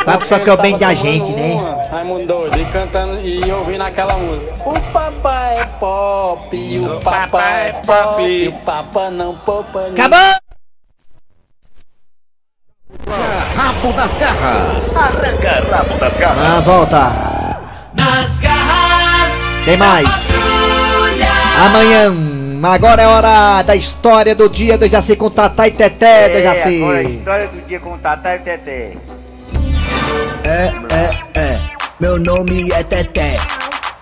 Papo 0.07 0.27
só 0.27 0.39
que 0.39 0.49
é 0.49 0.53
o 0.55 0.57
bem 0.57 0.79
da 0.79 0.95
gente, 0.95 1.33
né? 1.33 1.87
Raimundo 1.91 2.27
doido, 2.27 2.59
e 2.59 2.65
cantando 2.65 3.21
e 3.21 3.53
ouvindo 3.53 3.83
aquela 3.83 4.17
música. 4.17 4.51
O 4.65 4.81
papai 4.91 5.59
é 5.61 5.67
pop, 5.67 6.57
e 6.57 6.79
o 6.81 6.99
papai 7.01 7.69
é 7.69 7.73
pop, 7.75 8.23
e 8.23 8.49
o 8.49 8.53
papa 8.53 9.11
não 9.11 9.35
poupa 9.37 9.83
ninguém. 9.91 10.07
Acabou! 10.07 10.35
Rabo 13.55 13.93
das 13.93 14.17
garras. 14.17 14.97
Arranca 14.97 15.63
rabo 15.71 15.95
das 15.99 16.17
garras. 16.17 16.39
Ah, 16.47 16.61
volta. 16.61 17.13
Nas 17.95 18.39
garras 18.41 19.33
Tem 19.67 19.77
mais. 19.77 20.09
Amanhã. 21.59 22.13
Agora 22.63 23.03
é 23.03 23.07
hora 23.07 23.63
da 23.63 23.75
história 23.75 24.35
do 24.35 24.49
dia 24.49 24.79
do 24.79 24.89
Jaci 24.89 25.17
com 25.17 25.29
Tatá 25.29 25.67
e 25.67 25.73
Teté 25.73 26.29
do 26.29 26.37
É, 26.37 26.41
agora 26.41 26.51
a 26.51 26.55
Jaci. 26.55 27.17
história 27.17 27.49
do 27.49 27.67
dia 27.67 27.81
com 27.81 27.99
Tatá 27.99 28.37
e 28.37 28.39
Teté. 28.39 28.97
É, 30.45 30.73
é, 31.35 31.41
é, 31.41 31.61
meu 31.99 32.21
nome 32.21 32.71
é 32.71 32.83
Teté. 32.85 33.37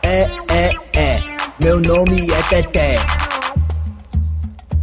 É, 0.02 0.28
é, 0.48 0.74
é, 0.92 1.22
meu 1.58 1.80
nome 1.80 2.30
é 2.30 2.42
Teté. 2.48 2.98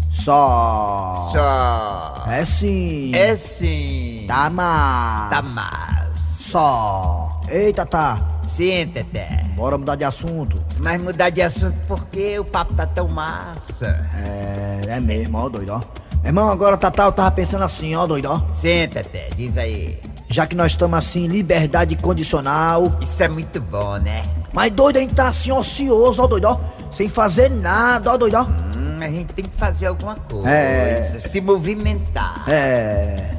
Só. 0.10 1.30
Só. 1.32 2.24
É 2.30 2.44
sim. 2.44 3.12
É 3.14 3.36
sim. 3.36 4.26
Tá 4.28 4.50
mais. 4.50 5.30
Tá 5.30 5.42
mais. 5.44 6.20
Só. 6.20 7.37
Eita, 7.50 7.86
tá. 7.86 8.40
Sim, 8.44 8.88
Teté. 8.88 9.44
Bora 9.56 9.78
mudar 9.78 9.96
de 9.96 10.04
assunto. 10.04 10.62
Mas 10.80 11.00
mudar 11.02 11.30
de 11.30 11.42
assunto 11.42 11.76
porque 11.88 12.38
o 12.40 12.46
papo 12.46 12.74
tá 12.74 12.86
tão 12.86 13.08
massa. 13.08 14.06
É, 14.16 14.82
é 14.88 15.00
mesmo, 15.00 15.38
ó, 15.38 15.50
doido, 15.50 15.74
ó. 15.74 15.82
Meu 16.22 16.30
irmão, 16.30 16.50
agora, 16.50 16.78
Tatá, 16.78 17.06
eu 17.06 17.12
tava 17.12 17.32
pensando 17.32 17.64
assim, 17.64 17.96
ó, 17.96 18.06
doido, 18.06 18.30
ó. 18.30 18.52
Sim, 18.52 18.88
Teté, 18.88 19.30
diz 19.36 19.58
aí. 19.58 19.98
Já 20.30 20.46
que 20.46 20.56
nós 20.56 20.74
estamos 20.74 20.98
assim, 20.98 21.28
liberdade 21.28 21.96
condicional. 21.96 22.98
Isso 23.02 23.24
é 23.24 23.30
muito 23.30 23.62
bom, 23.62 23.98
né? 23.98 24.26
Mas 24.52 24.72
doido, 24.72 24.98
a 24.98 25.00
gente 25.00 25.16
tá 25.16 25.30
assim, 25.30 25.52
ocioso, 25.52 26.22
ó, 26.22 26.28
doido, 26.28 26.46
ó. 26.46 26.60
Sem 26.92 27.08
fazer 27.08 27.50
nada, 27.50 28.12
ó, 28.12 28.18
doido, 28.18 28.36
ó. 28.36 28.44
Hum, 28.44 29.00
a 29.02 29.08
gente 29.08 29.34
tem 29.34 29.46
que 29.46 29.56
fazer 29.56 29.88
alguma 29.88 30.16
coisa. 30.16 30.50
É. 30.50 31.04
Se 31.20 31.40
movimentar. 31.40 32.44
É. 32.50 33.38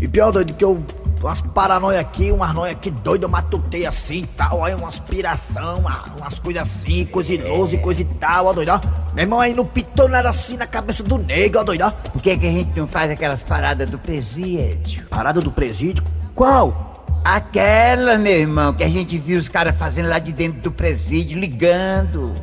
E 0.00 0.08
pior, 0.08 0.30
doido, 0.32 0.54
que 0.54 0.64
eu. 0.64 0.82
Umas 1.26 1.40
paranoia 1.40 1.98
aqui, 1.98 2.30
umas 2.30 2.54
noia 2.54 2.70
aqui 2.70 2.88
doida, 2.88 3.24
eu 3.24 3.28
matutei 3.28 3.84
assim 3.84 4.18
e 4.18 4.26
tal, 4.28 4.64
aí 4.64 4.72
uma 4.76 4.86
aspiração, 4.86 5.80
uma- 5.80 6.04
umas 6.16 6.38
coisas 6.38 6.62
assim, 6.62 7.04
coisa 7.04 7.34
ilosa 7.34 7.74
e 7.74 7.78
coisa 7.78 8.00
e 8.02 8.04
tal, 8.04 8.46
ó 8.46 8.52
doido, 8.52 8.68
ó. 8.68 8.80
Meu 9.12 9.24
irmão 9.24 9.40
aí 9.40 9.52
não 9.52 9.66
pitou 9.66 10.08
nada 10.08 10.30
assim 10.30 10.56
na 10.56 10.68
cabeça 10.68 11.02
do 11.02 11.18
nego, 11.18 11.58
ó 11.58 11.64
doido, 11.64 11.82
ó. 11.82 11.90
Por 11.90 12.22
que, 12.22 12.36
que 12.36 12.46
a 12.46 12.52
gente 12.52 12.78
não 12.78 12.86
faz 12.86 13.10
aquelas 13.10 13.42
paradas 13.42 13.90
do 13.90 13.98
presídio? 13.98 15.04
Parada 15.08 15.40
do 15.40 15.50
presídio? 15.50 16.04
Qual? 16.32 16.94
Aquela, 17.24 18.18
meu 18.18 18.32
irmão, 18.42 18.72
que 18.72 18.84
a 18.84 18.88
gente 18.88 19.18
viu 19.18 19.36
os 19.36 19.48
caras 19.48 19.76
fazendo 19.76 20.08
lá 20.08 20.20
de 20.20 20.30
dentro 20.32 20.60
do 20.60 20.70
presídio, 20.70 21.40
ligando. 21.40 22.36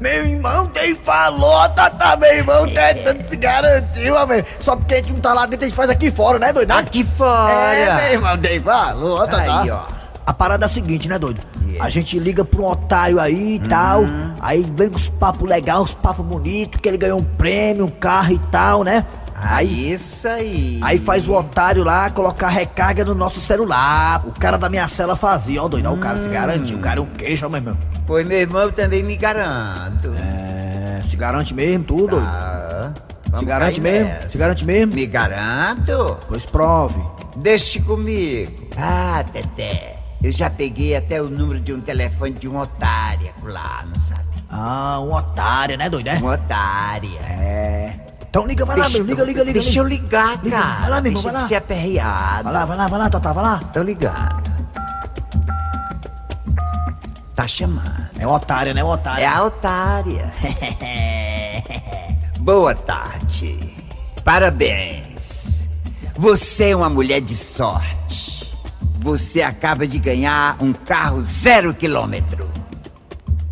Meu 0.00 0.26
irmão 0.26 0.66
tem 0.66 0.94
valor, 1.04 1.68
tá, 1.70 1.90
tá, 1.90 2.16
meu 2.16 2.32
irmão 2.32 2.66
tentando 2.66 3.22
se 3.28 3.36
garantir, 3.36 4.10
meu. 4.10 4.44
Só 4.58 4.74
porque 4.74 4.94
a 4.94 4.96
gente 4.96 5.12
não 5.12 5.20
tá 5.20 5.34
lá 5.34 5.44
dentro, 5.44 5.66
a 5.66 5.68
gente 5.68 5.76
faz 5.76 5.90
aqui 5.90 6.10
fora, 6.10 6.38
né, 6.38 6.52
doido? 6.54 6.70
Aqui 6.72 7.04
fora. 7.04 7.74
É, 7.74 7.94
meu 7.94 8.12
irmão, 8.14 8.38
tem 8.38 8.58
valor, 8.58 9.26
tá, 9.26 9.42
tá. 9.44 9.60
Aí, 9.62 9.70
ó. 9.70 9.82
A 10.26 10.32
parada 10.32 10.64
é 10.64 10.66
a 10.66 10.68
seguinte, 10.68 11.08
né, 11.08 11.18
doido? 11.18 11.40
A 11.78 11.90
gente 11.90 12.18
liga 12.18 12.44
pra 12.44 12.60
um 12.60 12.66
otário 12.66 13.20
aí 13.20 13.56
e 13.56 13.68
tal, 13.68 14.04
aí 14.40 14.64
vem 14.74 14.88
com 14.88 14.96
os 14.96 15.08
papos 15.08 15.48
legais, 15.48 15.80
os 15.80 15.94
papos 15.94 16.24
bonitos, 16.24 16.80
que 16.80 16.88
ele 16.88 16.98
ganhou 16.98 17.18
um 17.18 17.24
prêmio, 17.24 17.86
um 17.86 17.90
carro 17.90 18.32
e 18.32 18.38
tal, 18.50 18.82
né? 18.84 19.04
Aí, 19.34 19.92
isso 19.92 20.28
aí. 20.28 20.78
Aí 20.82 20.98
faz 20.98 21.26
o 21.26 21.32
otário 21.34 21.82
lá 21.82 22.10
colocar 22.10 22.48
recarga 22.48 23.04
no 23.04 23.14
nosso 23.14 23.40
celular. 23.40 24.22
O 24.26 24.32
cara 24.32 24.58
da 24.58 24.68
minha 24.68 24.86
cela 24.86 25.16
fazia, 25.16 25.62
ó, 25.62 25.68
doido. 25.68 25.88
ó, 25.88 25.92
O 25.92 25.98
cara 25.98 26.20
se 26.20 26.28
garantiu, 26.28 26.76
o 26.76 26.80
cara 26.80 27.00
é 27.00 27.02
um 27.02 27.06
queijo, 27.06 27.48
meu 27.48 27.58
irmão. 27.58 27.89
Pois 28.06 28.26
meu 28.26 28.38
irmão 28.38 28.62
eu 28.62 28.72
também 28.72 29.02
me 29.02 29.16
garanto. 29.16 30.12
É, 30.16 31.02
se 31.08 31.16
garante 31.16 31.54
mesmo, 31.54 31.84
tudo. 31.84 32.18
Ah, 32.18 32.92
Se 33.38 33.44
garante 33.44 33.80
mesmo? 33.80 34.08
nessa. 34.08 34.28
Se 34.28 34.38
garante 34.38 34.64
mesmo? 34.64 34.94
Me 34.94 35.06
garanto. 35.06 36.18
Pois 36.28 36.44
prove. 36.46 37.00
Deixe 37.36 37.80
comigo. 37.80 38.68
Ah, 38.76 39.24
Teté. 39.32 39.96
Eu 40.22 40.30
já 40.32 40.50
peguei 40.50 40.94
até 40.96 41.22
o 41.22 41.30
número 41.30 41.60
de 41.60 41.72
um 41.72 41.80
telefone 41.80 42.32
de 42.32 42.46
um 42.48 42.58
otário 42.58 43.30
lá, 43.42 43.84
não 43.90 43.98
sabe? 43.98 44.24
Ah, 44.50 45.00
um 45.00 45.14
otário, 45.14 45.78
né, 45.78 45.88
doido, 45.88 46.08
é? 46.08 46.16
Uma 46.18 46.34
otária. 46.34 47.20
É. 47.20 47.94
Então 48.28 48.46
liga, 48.46 48.66
vai 48.66 48.76
lá, 48.76 48.84
Deixa- 48.84 48.98
meu. 48.98 49.06
Liga, 49.06 49.24
liga, 49.24 49.40
liga. 49.44 49.52
Deixa 49.60 49.78
eu 49.78 49.84
ligar, 49.84 50.42
Liga, 50.44 50.56
cara. 50.58 50.80
vai 50.80 50.90
lá, 50.90 51.00
meu 51.00 51.10
irmão, 51.10 51.22
Deixa 51.22 51.28
vai 51.28 51.36
de 51.36 51.42
lá. 51.42 51.48
ser 51.48 51.54
aperreado. 51.54 52.44
Vai 52.44 52.52
lá, 52.52 52.64
vai 52.66 52.76
lá, 52.76 52.88
vai 52.88 52.98
lá, 52.98 53.08
Tata, 53.10 53.32
vai 53.32 53.44
lá. 53.44 53.58
Tô 53.72 53.82
ligando. 53.82 54.59
Tá 57.40 57.48
chamando. 57.48 58.10
É 58.18 58.26
otário, 58.26 58.74
né? 58.74 58.84
Otário. 58.84 59.24
É 59.24 59.26
a 59.26 59.42
otária. 59.42 60.30
Boa 62.38 62.74
tarde. 62.74 63.74
Parabéns. 64.22 65.66
Você 66.18 66.68
é 66.68 66.76
uma 66.76 66.90
mulher 66.90 67.22
de 67.22 67.34
sorte. 67.34 68.54
Você 68.96 69.40
acaba 69.40 69.86
de 69.86 69.98
ganhar 69.98 70.62
um 70.62 70.74
carro 70.74 71.22
zero 71.22 71.72
quilômetro. 71.72 72.46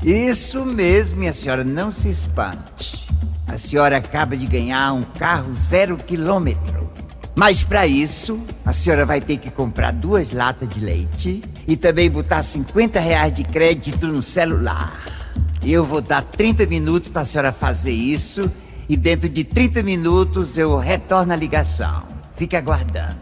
Isso 0.02 0.66
mesmo, 0.66 1.20
minha 1.20 1.32
senhora, 1.32 1.64
não 1.64 1.90
se 1.90 2.10
espante. 2.10 3.08
A 3.46 3.56
senhora 3.56 3.96
acaba 3.96 4.36
de 4.36 4.46
ganhar 4.46 4.92
um 4.92 5.02
carro 5.02 5.54
zero 5.54 5.96
quilômetro. 5.96 6.77
Mas 7.38 7.62
para 7.62 7.86
isso, 7.86 8.40
a 8.64 8.72
senhora 8.72 9.06
vai 9.06 9.20
ter 9.20 9.36
que 9.36 9.48
comprar 9.48 9.92
duas 9.92 10.32
latas 10.32 10.68
de 10.68 10.80
leite 10.80 11.40
e 11.68 11.76
também 11.76 12.10
botar 12.10 12.42
50 12.42 12.98
reais 12.98 13.32
de 13.32 13.44
crédito 13.44 14.08
no 14.08 14.20
celular. 14.20 15.00
Eu 15.64 15.84
vou 15.84 16.00
dar 16.00 16.20
30 16.20 16.66
minutos 16.66 17.08
para 17.10 17.20
a 17.22 17.24
senhora 17.24 17.52
fazer 17.52 17.92
isso 17.92 18.50
e 18.88 18.96
dentro 18.96 19.28
de 19.28 19.44
30 19.44 19.84
minutos 19.84 20.58
eu 20.58 20.76
retorno 20.78 21.32
a 21.32 21.36
ligação. 21.36 22.02
Fique 22.34 22.56
aguardando. 22.56 23.20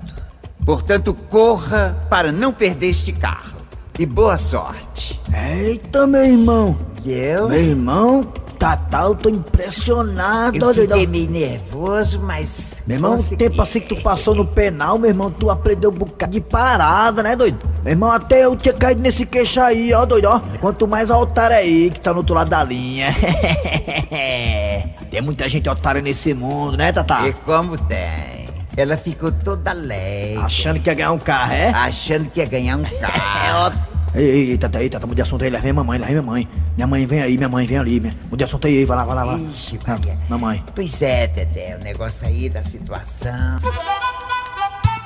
Portanto, 0.65 1.13
corra 1.13 2.07
para 2.09 2.33
não 2.33 2.55
perder 2.55 2.89
este 2.89 3.13
carro. 3.13 3.59
E 3.99 4.07
boa 4.07 4.39
sorte. 4.39 5.21
Eita, 5.31 6.07
meu 6.07 6.25
irmão. 6.25 6.79
entendeu? 7.01 7.51
Meu 7.51 7.61
irmão, 7.61 8.33
Tatá, 8.59 9.03
eu 9.03 9.15
tô 9.15 9.29
impressionado, 9.29 10.57
Eu 10.57 10.61
doidão. 10.75 10.99
fiquei 10.99 11.07
meio 11.07 11.31
nervoso, 11.31 12.21
mas. 12.21 12.83
Meu 12.87 12.97
irmão, 12.97 13.13
o 13.13 13.17
consegui. 13.17 13.37
tempo 13.37 13.61
assim 13.63 13.81
que 13.81 13.95
tu 13.95 14.03
passou 14.03 14.35
no 14.35 14.47
penal, 14.47 14.99
meu 14.99 15.11
irmão, 15.11 15.31
tu 15.31 15.51
aprendeu 15.51 15.91
um 15.91 15.95
bocado 15.95 16.33
de 16.33 16.41
parada, 16.41 17.23
né, 17.23 17.37
doido? 17.37 17.59
Meu 17.85 17.93
irmão, 17.93 18.11
até 18.11 18.45
eu 18.45 18.57
tinha 18.57 18.75
caído 18.75 19.01
nesse 19.01 19.27
queixo 19.27 19.61
aí, 19.61 19.93
ó, 19.93 20.05
doido, 20.05 20.27
ó. 20.29 20.41
Quanto 20.61 20.89
mais 20.89 21.11
a 21.11 21.19
otária 21.19 21.57
aí, 21.57 21.91
que 21.91 22.01
tá 22.01 22.13
no 22.13 22.19
outro 22.19 22.35
lado 22.35 22.49
da 22.49 22.65
linha. 22.65 23.15
tem 25.11 25.21
muita 25.23 25.49
gente 25.49 25.69
otária 25.69 26.01
nesse 26.01 26.35
mundo, 26.35 26.77
né, 26.77 26.93
Tatá? 26.93 27.27
E 27.29 27.33
como 27.33 27.77
tem? 27.79 28.47
Ela 28.77 28.97
ficou 28.97 29.33
toda 29.33 29.71
alegre. 29.71 30.37
Achando 30.39 30.81
que 30.81 30.91
ia 30.91 30.95
ganhar 30.95 31.13
um 31.13 31.19
carro, 31.19 31.53
é? 31.53 31.69
Achando 31.71 32.29
que 32.29 32.41
ia 32.41 32.47
ganhar 32.47 32.77
um 32.77 32.83
carro. 32.83 33.75
Ei, 34.17 34.25
ei, 34.25 34.51
ei, 34.53 34.59
Tata, 34.59 34.83
ei, 34.83 34.89
Tata, 34.89 35.07
mude 35.07 35.17
de 35.17 35.23
assunto 35.23 35.45
aí, 35.45 35.51
lá 35.51 35.61
vem 35.61 35.75
mamãe, 35.75 35.99
lá 35.99 36.07
vem 36.07 36.15
minha 36.15 36.23
mãe. 36.27 36.49
Minha 36.75 36.87
mãe 36.87 37.05
vem 37.05 37.21
aí, 37.21 37.37
minha 37.37 37.51
mãe 37.51 37.67
vem 37.67 37.77
ali, 37.77 38.01
minha... 38.01 38.17
mude 38.31 38.39
de 38.39 38.45
assunto 38.45 38.67
aí, 38.67 38.83
vai 38.87 38.97
lá, 38.97 39.05
vai 39.05 39.15
lá, 39.15 39.25
vai 39.27 39.39
lá. 39.39 39.51
Ixi, 39.51 39.79
Ah, 39.87 39.99
mamãe. 40.31 40.65
Pois 40.75 41.03
é, 41.03 41.27
Tete, 41.27 41.75
o 41.75 41.85
negócio 41.85 42.27
aí 42.27 42.49
da 42.49 42.63
situação. 42.63 43.59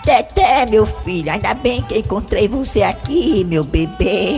Teté, 0.04 0.64
meu 0.64 0.86
filho, 0.86 1.32
ainda 1.32 1.52
bem 1.54 1.82
que 1.82 1.98
encontrei 1.98 2.46
você 2.46 2.82
aqui, 2.82 3.44
meu 3.44 3.64
bebê. 3.64 4.36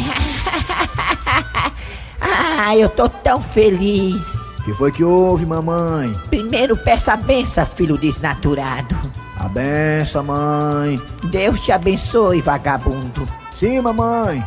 ah, 2.19 2.75
eu 2.75 2.89
tô 2.89 3.11
tão 3.11 3.43
feliz. 3.43 4.35
O 4.61 4.65
que 4.65 4.73
foi 4.73 4.91
que 4.91 5.05
houve, 5.05 5.45
mamãe? 5.45 6.15
Primeiro 6.31 6.79
peça 6.79 7.13
a 7.13 7.17
benção, 7.19 7.67
filho 7.67 7.99
desnaturado. 7.99 8.97
A 9.37 9.49
benção, 9.49 10.25
mãe. 10.25 10.99
Deus 11.31 11.61
te 11.61 11.73
abençoe, 11.73 12.41
vagabundo. 12.41 13.29
Sim, 13.55 13.83
mamãe. 13.83 14.43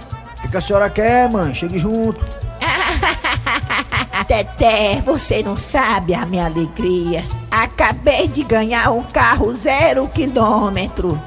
Que, 0.56 0.58
que 0.58 0.58
a 0.58 0.62
senhora 0.62 0.90
quer, 0.90 1.30
mãe? 1.30 1.54
Chegue 1.54 1.78
junto. 1.78 2.24
Teté, 4.26 5.02
você 5.06 5.44
não 5.44 5.58
sabe 5.58 6.14
a 6.14 6.26
minha 6.26 6.46
alegria. 6.46 7.26
Acabei 7.52 8.28
de 8.28 8.44
ganhar 8.44 8.92
um 8.92 9.04
carro 9.04 9.54
zero 9.56 10.08
quilômetro. 10.08 11.20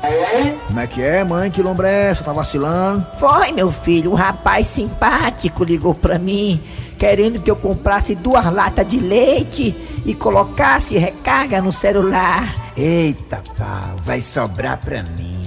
Como 0.67 0.81
é 0.81 0.87
que 0.87 1.03
é, 1.03 1.25
mãe? 1.25 1.51
Que 1.51 1.62
lombra 1.62 1.88
é 1.91 2.11
essa? 2.11 2.25
Tá 2.25 2.33
vacilando? 2.33 3.07
Foi, 3.21 3.53
meu 3.53 3.71
filho, 3.71 4.12
um 4.12 4.14
rapaz 4.14 4.67
simpático 4.67 5.62
ligou 5.62 5.95
pra 5.95 6.19
mim, 6.19 6.61
querendo 6.99 7.41
que 7.41 7.51
eu 7.51 7.57
comprasse 7.57 8.14
duas 8.14 8.45
latas 8.53 8.88
de 8.88 8.99
leite 8.99 9.77
e 10.07 10.14
colocasse 10.14 10.97
recarga 10.97 11.61
no 11.61 11.73
celular. 11.73 12.55
Eita, 12.77 13.43
pau, 13.57 13.97
vai 14.05 14.23
sobrar 14.23 14.79
pra 14.79 15.03
mim. 15.03 15.38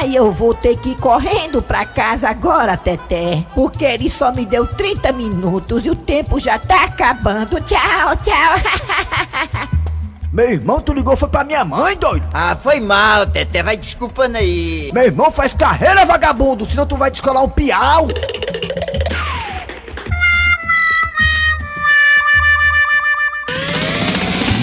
Ah, 0.00 0.06
eu 0.06 0.32
vou 0.32 0.54
ter 0.54 0.78
que 0.78 0.92
ir 0.92 0.96
correndo 0.96 1.60
pra 1.60 1.84
casa 1.84 2.26
agora, 2.26 2.74
Teté, 2.74 3.44
porque 3.54 3.84
ele 3.84 4.08
só 4.08 4.32
me 4.32 4.46
deu 4.46 4.66
30 4.66 5.12
minutos 5.12 5.84
e 5.84 5.90
o 5.90 5.94
tempo 5.94 6.40
já 6.40 6.58
tá 6.58 6.84
acabando. 6.84 7.60
Tchau, 7.60 8.16
tchau. 8.24 9.68
Meu 10.32 10.52
irmão, 10.52 10.80
tu 10.80 10.94
ligou 10.94 11.18
foi 11.18 11.28
pra 11.28 11.44
minha 11.44 11.66
mãe, 11.66 11.98
doido? 11.98 12.26
Ah, 12.32 12.56
foi 12.56 12.80
mal, 12.80 13.26
Tete, 13.26 13.62
vai 13.62 13.76
desculpando 13.76 14.38
aí. 14.38 14.90
Meu 14.94 15.04
irmão 15.04 15.30
faz 15.30 15.54
carreira, 15.54 16.06
vagabundo, 16.06 16.64
senão 16.64 16.86
tu 16.86 16.96
vai 16.96 17.10
descolar 17.10 17.42
um 17.42 17.50
piau. 17.50 18.08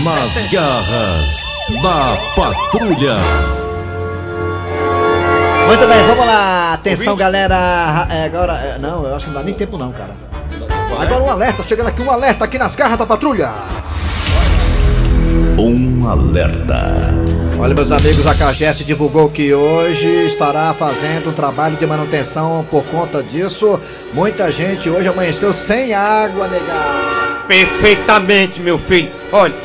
Nas 0.04 0.52
garras 0.52 1.48
da 1.84 2.18
patrulha. 2.36 3.67
Muito 5.68 5.86
bem, 5.86 6.04
vamos 6.08 6.26
lá. 6.26 6.74
Atenção, 6.74 7.16
galera. 7.16 8.08
É, 8.10 8.24
agora. 8.24 8.54
é, 8.54 8.80
não, 8.80 9.06
eu 9.06 9.16
acho 9.16 9.26
que 9.26 9.32
não 9.32 9.40
dá 9.40 9.44
nem 9.44 9.54
tempo, 9.54 9.78
não, 9.78 9.92
cara. 9.92 10.16
Agora 10.98 11.22
um 11.22 11.30
alerta, 11.30 11.62
chegando 11.64 11.88
aqui 11.88 12.02
um 12.02 12.10
alerta 12.10 12.46
aqui 12.46 12.58
nas 12.58 12.74
garras 12.74 12.98
da 12.98 13.06
patrulha. 13.06 13.52
Um 15.58 16.08
alerta. 16.08 17.14
Olha, 17.60 17.74
meus 17.74 17.92
amigos, 17.92 18.26
a 18.26 18.34
CAGES 18.34 18.86
divulgou 18.86 19.30
que 19.30 19.54
hoje 19.54 20.08
estará 20.26 20.74
fazendo 20.74 21.32
um 21.32 21.34
trabalho 21.34 21.76
de 21.76 21.86
manutenção 21.86 22.66
por 22.70 22.86
conta 22.86 23.22
disso. 23.22 23.80
Muita 24.14 24.52
gente 24.52 24.90
hoje 24.90 25.08
amanheceu 25.08 25.52
sem 25.52 25.94
água, 25.94 26.48
negado. 26.48 27.46
Perfeitamente, 27.48 28.62
meu 28.62 28.78
filho. 28.78 29.12
Olha, 29.32 29.56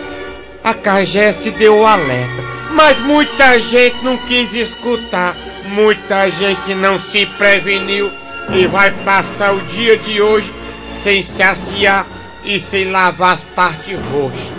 a 0.65 0.75
Cagesse 0.75 1.51
deu 1.51 1.81
o 1.81 1.87
alerta, 1.87 2.43
mas 2.73 2.99
muita 3.01 3.59
gente 3.61 4.03
não 4.03 4.17
quis 4.17 4.55
escutar. 4.55 5.37
Muita 5.73 6.29
gente 6.29 6.75
não 6.75 7.01
se 7.01 7.25
preveniu 7.25 8.13
e 8.53 8.67
vai 8.67 8.91
passar 8.91 9.55
o 9.55 9.61
dia 9.63 9.97
de 9.97 10.21
hoje 10.21 10.53
sem 11.03 11.23
se 11.23 11.43
aciar 11.43 12.07
e 12.45 12.61
sem 12.61 12.91
lavar 12.91 13.37
as 13.37 13.43
partes 13.43 13.99
roxas. 14.13 14.53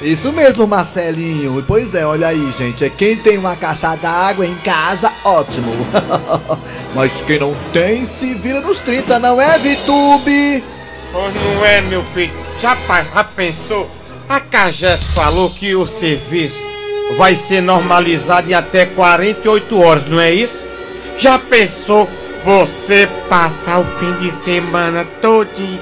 Isso 0.00 0.32
mesmo, 0.32 0.66
Marcelinho. 0.66 1.62
Pois 1.68 1.94
é, 1.94 2.06
olha 2.06 2.28
aí, 2.28 2.50
gente. 2.56 2.82
É 2.82 2.88
quem 2.88 3.14
tem 3.14 3.36
uma 3.36 3.54
caixa 3.56 3.94
d'água 3.96 4.46
em 4.46 4.54
casa, 4.56 5.12
ótimo. 5.22 5.70
Mas 6.96 7.12
quem 7.26 7.38
não 7.38 7.54
tem, 7.70 8.06
se 8.06 8.32
vira 8.32 8.62
nos 8.62 8.78
30, 8.78 9.18
não 9.18 9.38
é, 9.38 9.58
Vitube? 9.58 10.64
Pois 11.12 11.34
não 11.34 11.62
é, 11.62 11.82
meu 11.82 12.02
filho. 12.04 12.32
Já, 12.58 12.74
já 13.14 13.24
pensou? 13.24 13.90
A 14.26 14.40
Cagés 14.40 15.02
falou 15.12 15.50
que 15.50 15.74
o 15.74 15.86
serviço 15.86 16.73
vai 17.16 17.34
ser 17.34 17.60
normalizado 17.60 18.50
em 18.50 18.54
até 18.54 18.86
48 18.86 19.80
horas, 19.80 20.08
não 20.08 20.20
é 20.20 20.32
isso? 20.32 20.64
Já 21.16 21.38
pensou 21.38 22.08
você 22.42 23.08
passar 23.28 23.80
o 23.80 23.84
fim 23.84 24.12
de 24.14 24.30
semana 24.30 25.06
todinho 25.20 25.80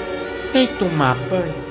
sem 0.51 0.67
tomar 0.67 1.17
banho? 1.31 1.63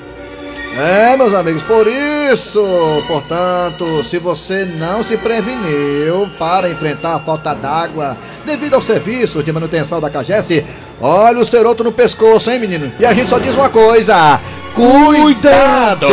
É, 0.76 1.16
meus 1.18 1.34
amigos, 1.34 1.62
por 1.64 1.86
isso, 1.86 2.64
portanto, 3.06 4.02
se 4.04 4.18
você 4.18 4.64
não 4.64 5.02
se 5.02 5.18
preveniu 5.18 6.30
para 6.38 6.70
enfrentar 6.70 7.16
a 7.16 7.20
falta 7.20 7.54
d'água 7.54 8.16
devido 8.46 8.74
aos 8.74 8.84
serviços 8.84 9.44
de 9.44 9.52
manutenção 9.52 10.00
da 10.00 10.08
Cagesse, 10.08 10.64
olha 10.98 11.40
o 11.40 11.44
ceroto 11.44 11.84
no 11.84 11.92
pescoço, 11.92 12.50
hein, 12.50 12.58
menino? 12.58 12.90
E 12.98 13.04
a 13.04 13.12
gente 13.12 13.28
só 13.28 13.38
diz 13.38 13.54
uma 13.54 13.68
coisa: 13.68 14.40
cuidado! 14.74 16.06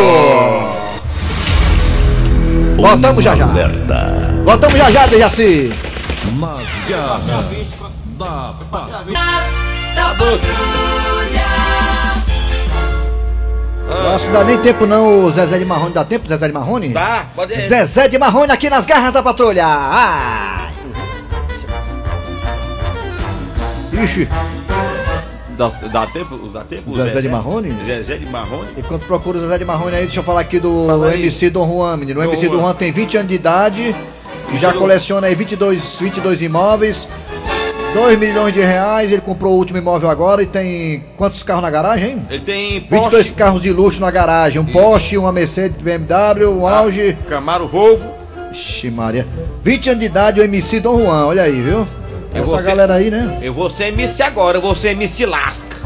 Voltamos 2.82 3.24
já 3.24 3.36
já. 3.36 3.48
Voltamos 4.46 4.78
já 4.78 4.92
já, 4.92 5.08
Dejaci. 5.08 5.74
Nas 6.40 6.64
garras 6.88 7.86
da 8.18 8.54
patrulha. 8.72 9.20
Da 9.96 10.10
patrulha. 10.10 11.50
Eu 13.90 14.16
acho 14.16 14.26
que 14.26 14.32
não 14.32 14.40
dá 14.40 14.46
nem 14.46 14.58
tempo 14.60 14.86
não, 14.86 15.26
o 15.26 15.32
Zezé 15.32 15.58
de 15.58 15.66
Marrone. 15.66 15.94
Dá 15.94 16.06
tempo, 16.06 16.28
Zezé 16.28 16.48
de 16.48 16.54
Marrone? 16.54 16.90
Dá, 16.90 17.26
pode 17.36 17.54
ir. 17.54 17.60
Zezé 17.60 18.08
de 18.08 18.18
Marrone 18.18 18.52
aqui 18.52 18.70
nas 18.70 18.86
garras 18.86 19.12
da 19.12 19.22
patrulha. 19.22 19.66
Ah! 19.66 20.70
Ixi, 23.92 24.30
Dá, 25.60 25.68
dá 25.68 26.08
tempo? 26.08 26.38
Dá 26.48 26.64
tempo? 26.64 26.96
Zezé 26.96 27.22
de 27.22 27.28
Marrone? 27.28 27.76
Zezé 27.86 28.16
de 28.16 28.26
Marrone? 28.26 28.70
enquanto 28.78 29.06
procura 29.06 29.40
o 29.40 29.42
Zezé 29.42 29.58
de 29.58 29.66
Marrone 29.66 29.94
aí, 29.94 30.04
deixa 30.04 30.22
eu 30.22 30.24
falar 30.24 30.40
aqui 30.40 30.58
do 30.58 30.88
Fala 30.88 31.10
aí. 31.10 31.22
MC 31.22 31.50
Dom 31.50 31.68
Juan, 31.68 31.98
menino. 31.98 32.22
O 32.22 32.24
Dom 32.24 32.30
MC 32.30 32.48
Dom 32.48 32.60
Juan. 32.60 32.74
Tem 32.76 32.94
20 32.94 33.18
anos 33.18 33.28
de 33.28 33.36
idade 33.36 33.96
e 34.54 34.58
já 34.58 34.72
coleciona 34.72 35.28
aí 35.28 35.36
22, 35.36 36.00
22 36.00 36.42
imóveis. 36.42 37.06
2 37.94 38.18
milhões 38.18 38.54
de 38.54 38.62
reais, 38.62 39.12
ele 39.12 39.20
comprou 39.20 39.52
o 39.52 39.58
último 39.58 39.80
imóvel 39.80 40.10
agora 40.10 40.42
e 40.42 40.46
tem 40.46 41.04
quantos 41.18 41.44
carros 41.44 41.64
na 41.64 41.70
garagem, 41.70 42.12
hein? 42.12 42.28
Ele 42.30 42.42
tem 42.42 42.80
22 42.80 43.10
Porsche, 43.10 43.34
carros 43.34 43.62
de 43.62 43.74
luxo 43.74 44.00
na 44.00 44.12
garagem, 44.12 44.62
um 44.62 44.66
Porsche, 44.66 45.18
uma 45.18 45.34
Mercedes 45.34 45.82
BMW, 45.82 46.48
um 46.48 46.66
Auge. 46.66 47.18
Camaro 47.28 47.68
Volvo. 47.68 48.14
Ixi, 48.50 48.90
Maria. 48.90 49.28
20 49.62 49.90
anos 49.90 50.00
de 50.00 50.06
idade, 50.06 50.40
o 50.40 50.44
MC 50.44 50.80
Dom 50.80 51.00
Juan, 51.00 51.26
olha 51.26 51.44
aí, 51.44 51.62
viu? 51.62 51.86
Eu 52.34 52.42
Essa 52.44 52.46
vou 52.52 52.58
ser- 52.60 52.66
galera 52.66 52.94
aí, 52.96 53.10
né? 53.10 53.40
Eu 53.42 53.54
vou 53.54 53.70
ser 53.70 53.86
MC 53.86 54.22
agora, 54.24 54.58
eu 54.58 54.62
vou 54.62 54.76
ser 54.76 54.90
MC 54.90 55.26
Lasca. 55.26 55.78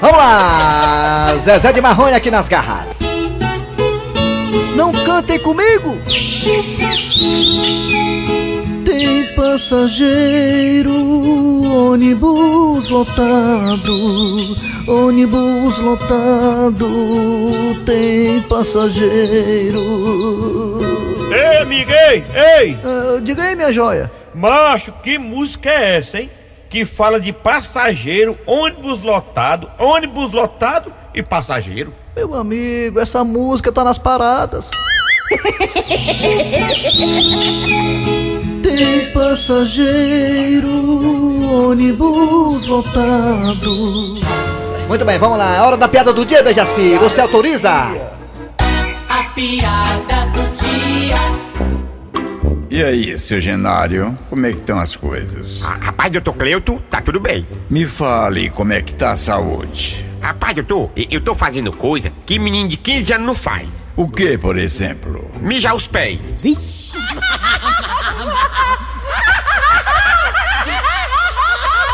Vamos 0.00 0.16
lá! 0.16 1.34
Zezé 1.38 1.72
de 1.72 1.80
Marrone 1.80 2.14
aqui 2.14 2.30
nas 2.30 2.48
garras. 2.48 3.00
Não 4.76 4.90
cantem 4.92 5.38
comigo! 5.40 5.96
Tem 8.84 9.24
passageiro, 9.34 10.92
ônibus 11.90 12.88
lotado, 12.88 14.56
ônibus 14.88 15.78
lotado, 15.78 16.86
tem 17.86 18.40
passageiro. 18.42 19.80
Ei, 21.32 21.58
amigo, 21.62 21.90
ei, 22.10 22.24
ei! 22.58 22.78
Ah, 22.84 23.18
diga 23.22 23.42
aí, 23.44 23.56
minha 23.56 23.72
joia. 23.72 24.10
Macho, 24.34 24.92
que 25.02 25.18
música 25.18 25.70
é 25.70 25.98
essa, 25.98 26.18
hein? 26.20 26.30
Que 26.70 26.86
fala 26.86 27.20
de 27.20 27.32
passageiro, 27.32 28.38
ônibus 28.46 29.00
lotado, 29.00 29.70
ônibus 29.78 30.30
lotado 30.30 30.92
e 31.14 31.22
passageiro. 31.22 31.92
Meu 32.16 32.34
amigo, 32.34 32.98
essa 32.98 33.22
música 33.22 33.70
tá 33.70 33.84
nas 33.84 33.98
paradas. 33.98 34.70
Tem 38.62 39.10
passageiro, 39.12 40.68
ônibus 41.68 42.66
lotado. 42.66 44.20
Muito 44.88 45.04
bem, 45.04 45.18
vamos 45.18 45.36
lá. 45.38 45.56
É 45.56 45.60
hora 45.60 45.76
da 45.76 45.88
piada 45.88 46.12
do 46.12 46.24
dia, 46.24 46.42
Dejaci. 46.42 46.96
Você 46.98 47.20
autoriza? 47.20 47.70
A 47.70 49.24
piada 49.34 50.26
do 50.32 50.42
dia. 50.54 50.91
E 52.72 52.82
aí, 52.82 53.18
seu 53.18 53.38
Genário, 53.38 54.18
como 54.30 54.46
é 54.46 54.52
que 54.52 54.60
estão 54.60 54.78
as 54.78 54.96
coisas? 54.96 55.62
Ah, 55.62 55.76
rapaz, 55.78 56.10
doutor 56.10 56.32
Cleuto, 56.32 56.82
tá 56.90 57.02
tudo 57.02 57.20
bem. 57.20 57.46
Me 57.68 57.86
fale 57.86 58.48
como 58.48 58.72
é 58.72 58.80
que 58.80 58.94
tá 58.94 59.12
a 59.12 59.16
saúde. 59.16 60.06
Rapaz, 60.22 60.54
doutor, 60.54 60.90
eu 60.96 61.20
tô 61.20 61.34
fazendo 61.34 61.70
coisa 61.70 62.10
que 62.24 62.38
menino 62.38 62.70
de 62.70 62.78
15 62.78 63.12
anos 63.12 63.26
não 63.26 63.34
faz. 63.34 63.68
O 63.94 64.08
que, 64.08 64.38
por 64.38 64.56
exemplo? 64.56 65.30
Mijar 65.38 65.76
os 65.76 65.86
pés. 65.86 66.18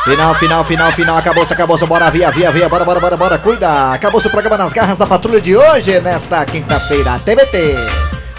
Final, 0.04 0.34
final, 0.36 0.64
final, 0.64 0.92
final. 0.92 1.18
Acabou-se, 1.18 1.52
acabou-se. 1.52 1.84
Bora, 1.86 2.08
via, 2.08 2.30
via, 2.30 2.52
via. 2.52 2.68
Bora, 2.68 2.84
bora, 2.84 3.00
bora, 3.00 3.16
bora. 3.16 3.38
Cuida. 3.38 3.94
Acabou-se 3.94 4.28
o 4.28 4.30
programa 4.30 4.56
nas 4.56 4.72
garras 4.72 4.96
da 4.96 5.06
patrulha 5.06 5.40
de 5.40 5.56
hoje, 5.56 5.98
nesta 6.00 6.44
quinta-feira. 6.46 7.18
TVT. 7.18 7.74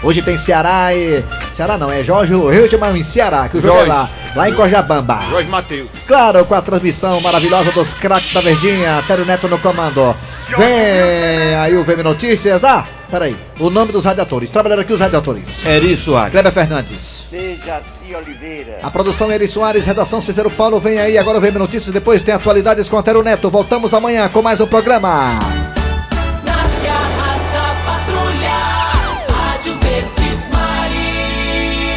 Hoje 0.02 0.22
tem 0.22 0.38
Ceará 0.38 0.94
e. 0.94 1.22
Ceará 1.52 1.76
não, 1.76 1.90
é 1.90 2.02
Jorge 2.02 2.32
Hildeman 2.32 2.96
em 2.96 3.02
Ceará, 3.02 3.48
que 3.48 3.58
o 3.58 3.62
jogo 3.62 3.80
é 3.80 3.84
lá, 3.84 4.08
lá 4.34 4.48
em 4.48 4.54
Cojabamba. 4.54 5.20
Jorge 5.28 5.48
Matheus. 5.48 5.88
Claro, 6.06 6.44
com 6.44 6.54
a 6.54 6.62
transmissão 6.62 7.20
maravilhosa 7.20 7.70
dos 7.72 7.92
craques 7.94 8.32
da 8.32 8.40
Verdinha, 8.40 9.02
Tério 9.06 9.24
Neto 9.26 9.48
no 9.48 9.58
comando. 9.58 10.14
Vem 10.56 11.54
aí 11.60 11.76
o 11.76 11.84
VM 11.84 12.02
Notícias. 12.02 12.64
Ah, 12.64 12.84
peraí. 13.10 13.36
O 13.58 13.68
nome 13.68 13.92
dos 13.92 14.04
radiadores. 14.04 14.50
Trabalharam 14.50 14.82
aqui 14.82 14.92
os 14.92 15.00
radiadores. 15.00 15.64
Eri 15.66 15.96
Soares. 15.96 16.32
Kleber 16.32 16.52
Fernandes. 16.52 17.26
Dejaci 17.30 18.14
Oliveira. 18.16 18.78
A 18.82 18.90
produção 18.90 19.30
é 19.30 19.34
Eri 19.34 19.48
Soares, 19.48 19.84
redação 19.84 20.22
Cícero 20.22 20.50
Paulo. 20.50 20.80
Vem 20.80 20.98
aí 20.98 21.18
agora 21.18 21.38
o 21.38 21.40
VM 21.40 21.58
Notícias. 21.58 21.92
Depois 21.92 22.22
tem 22.22 22.34
atualidades 22.34 22.88
com 22.88 22.98
Antero 22.98 23.22
Neto. 23.22 23.50
Voltamos 23.50 23.92
amanhã 23.92 24.28
com 24.28 24.40
mais 24.40 24.60
um 24.60 24.66
programa. 24.66 25.38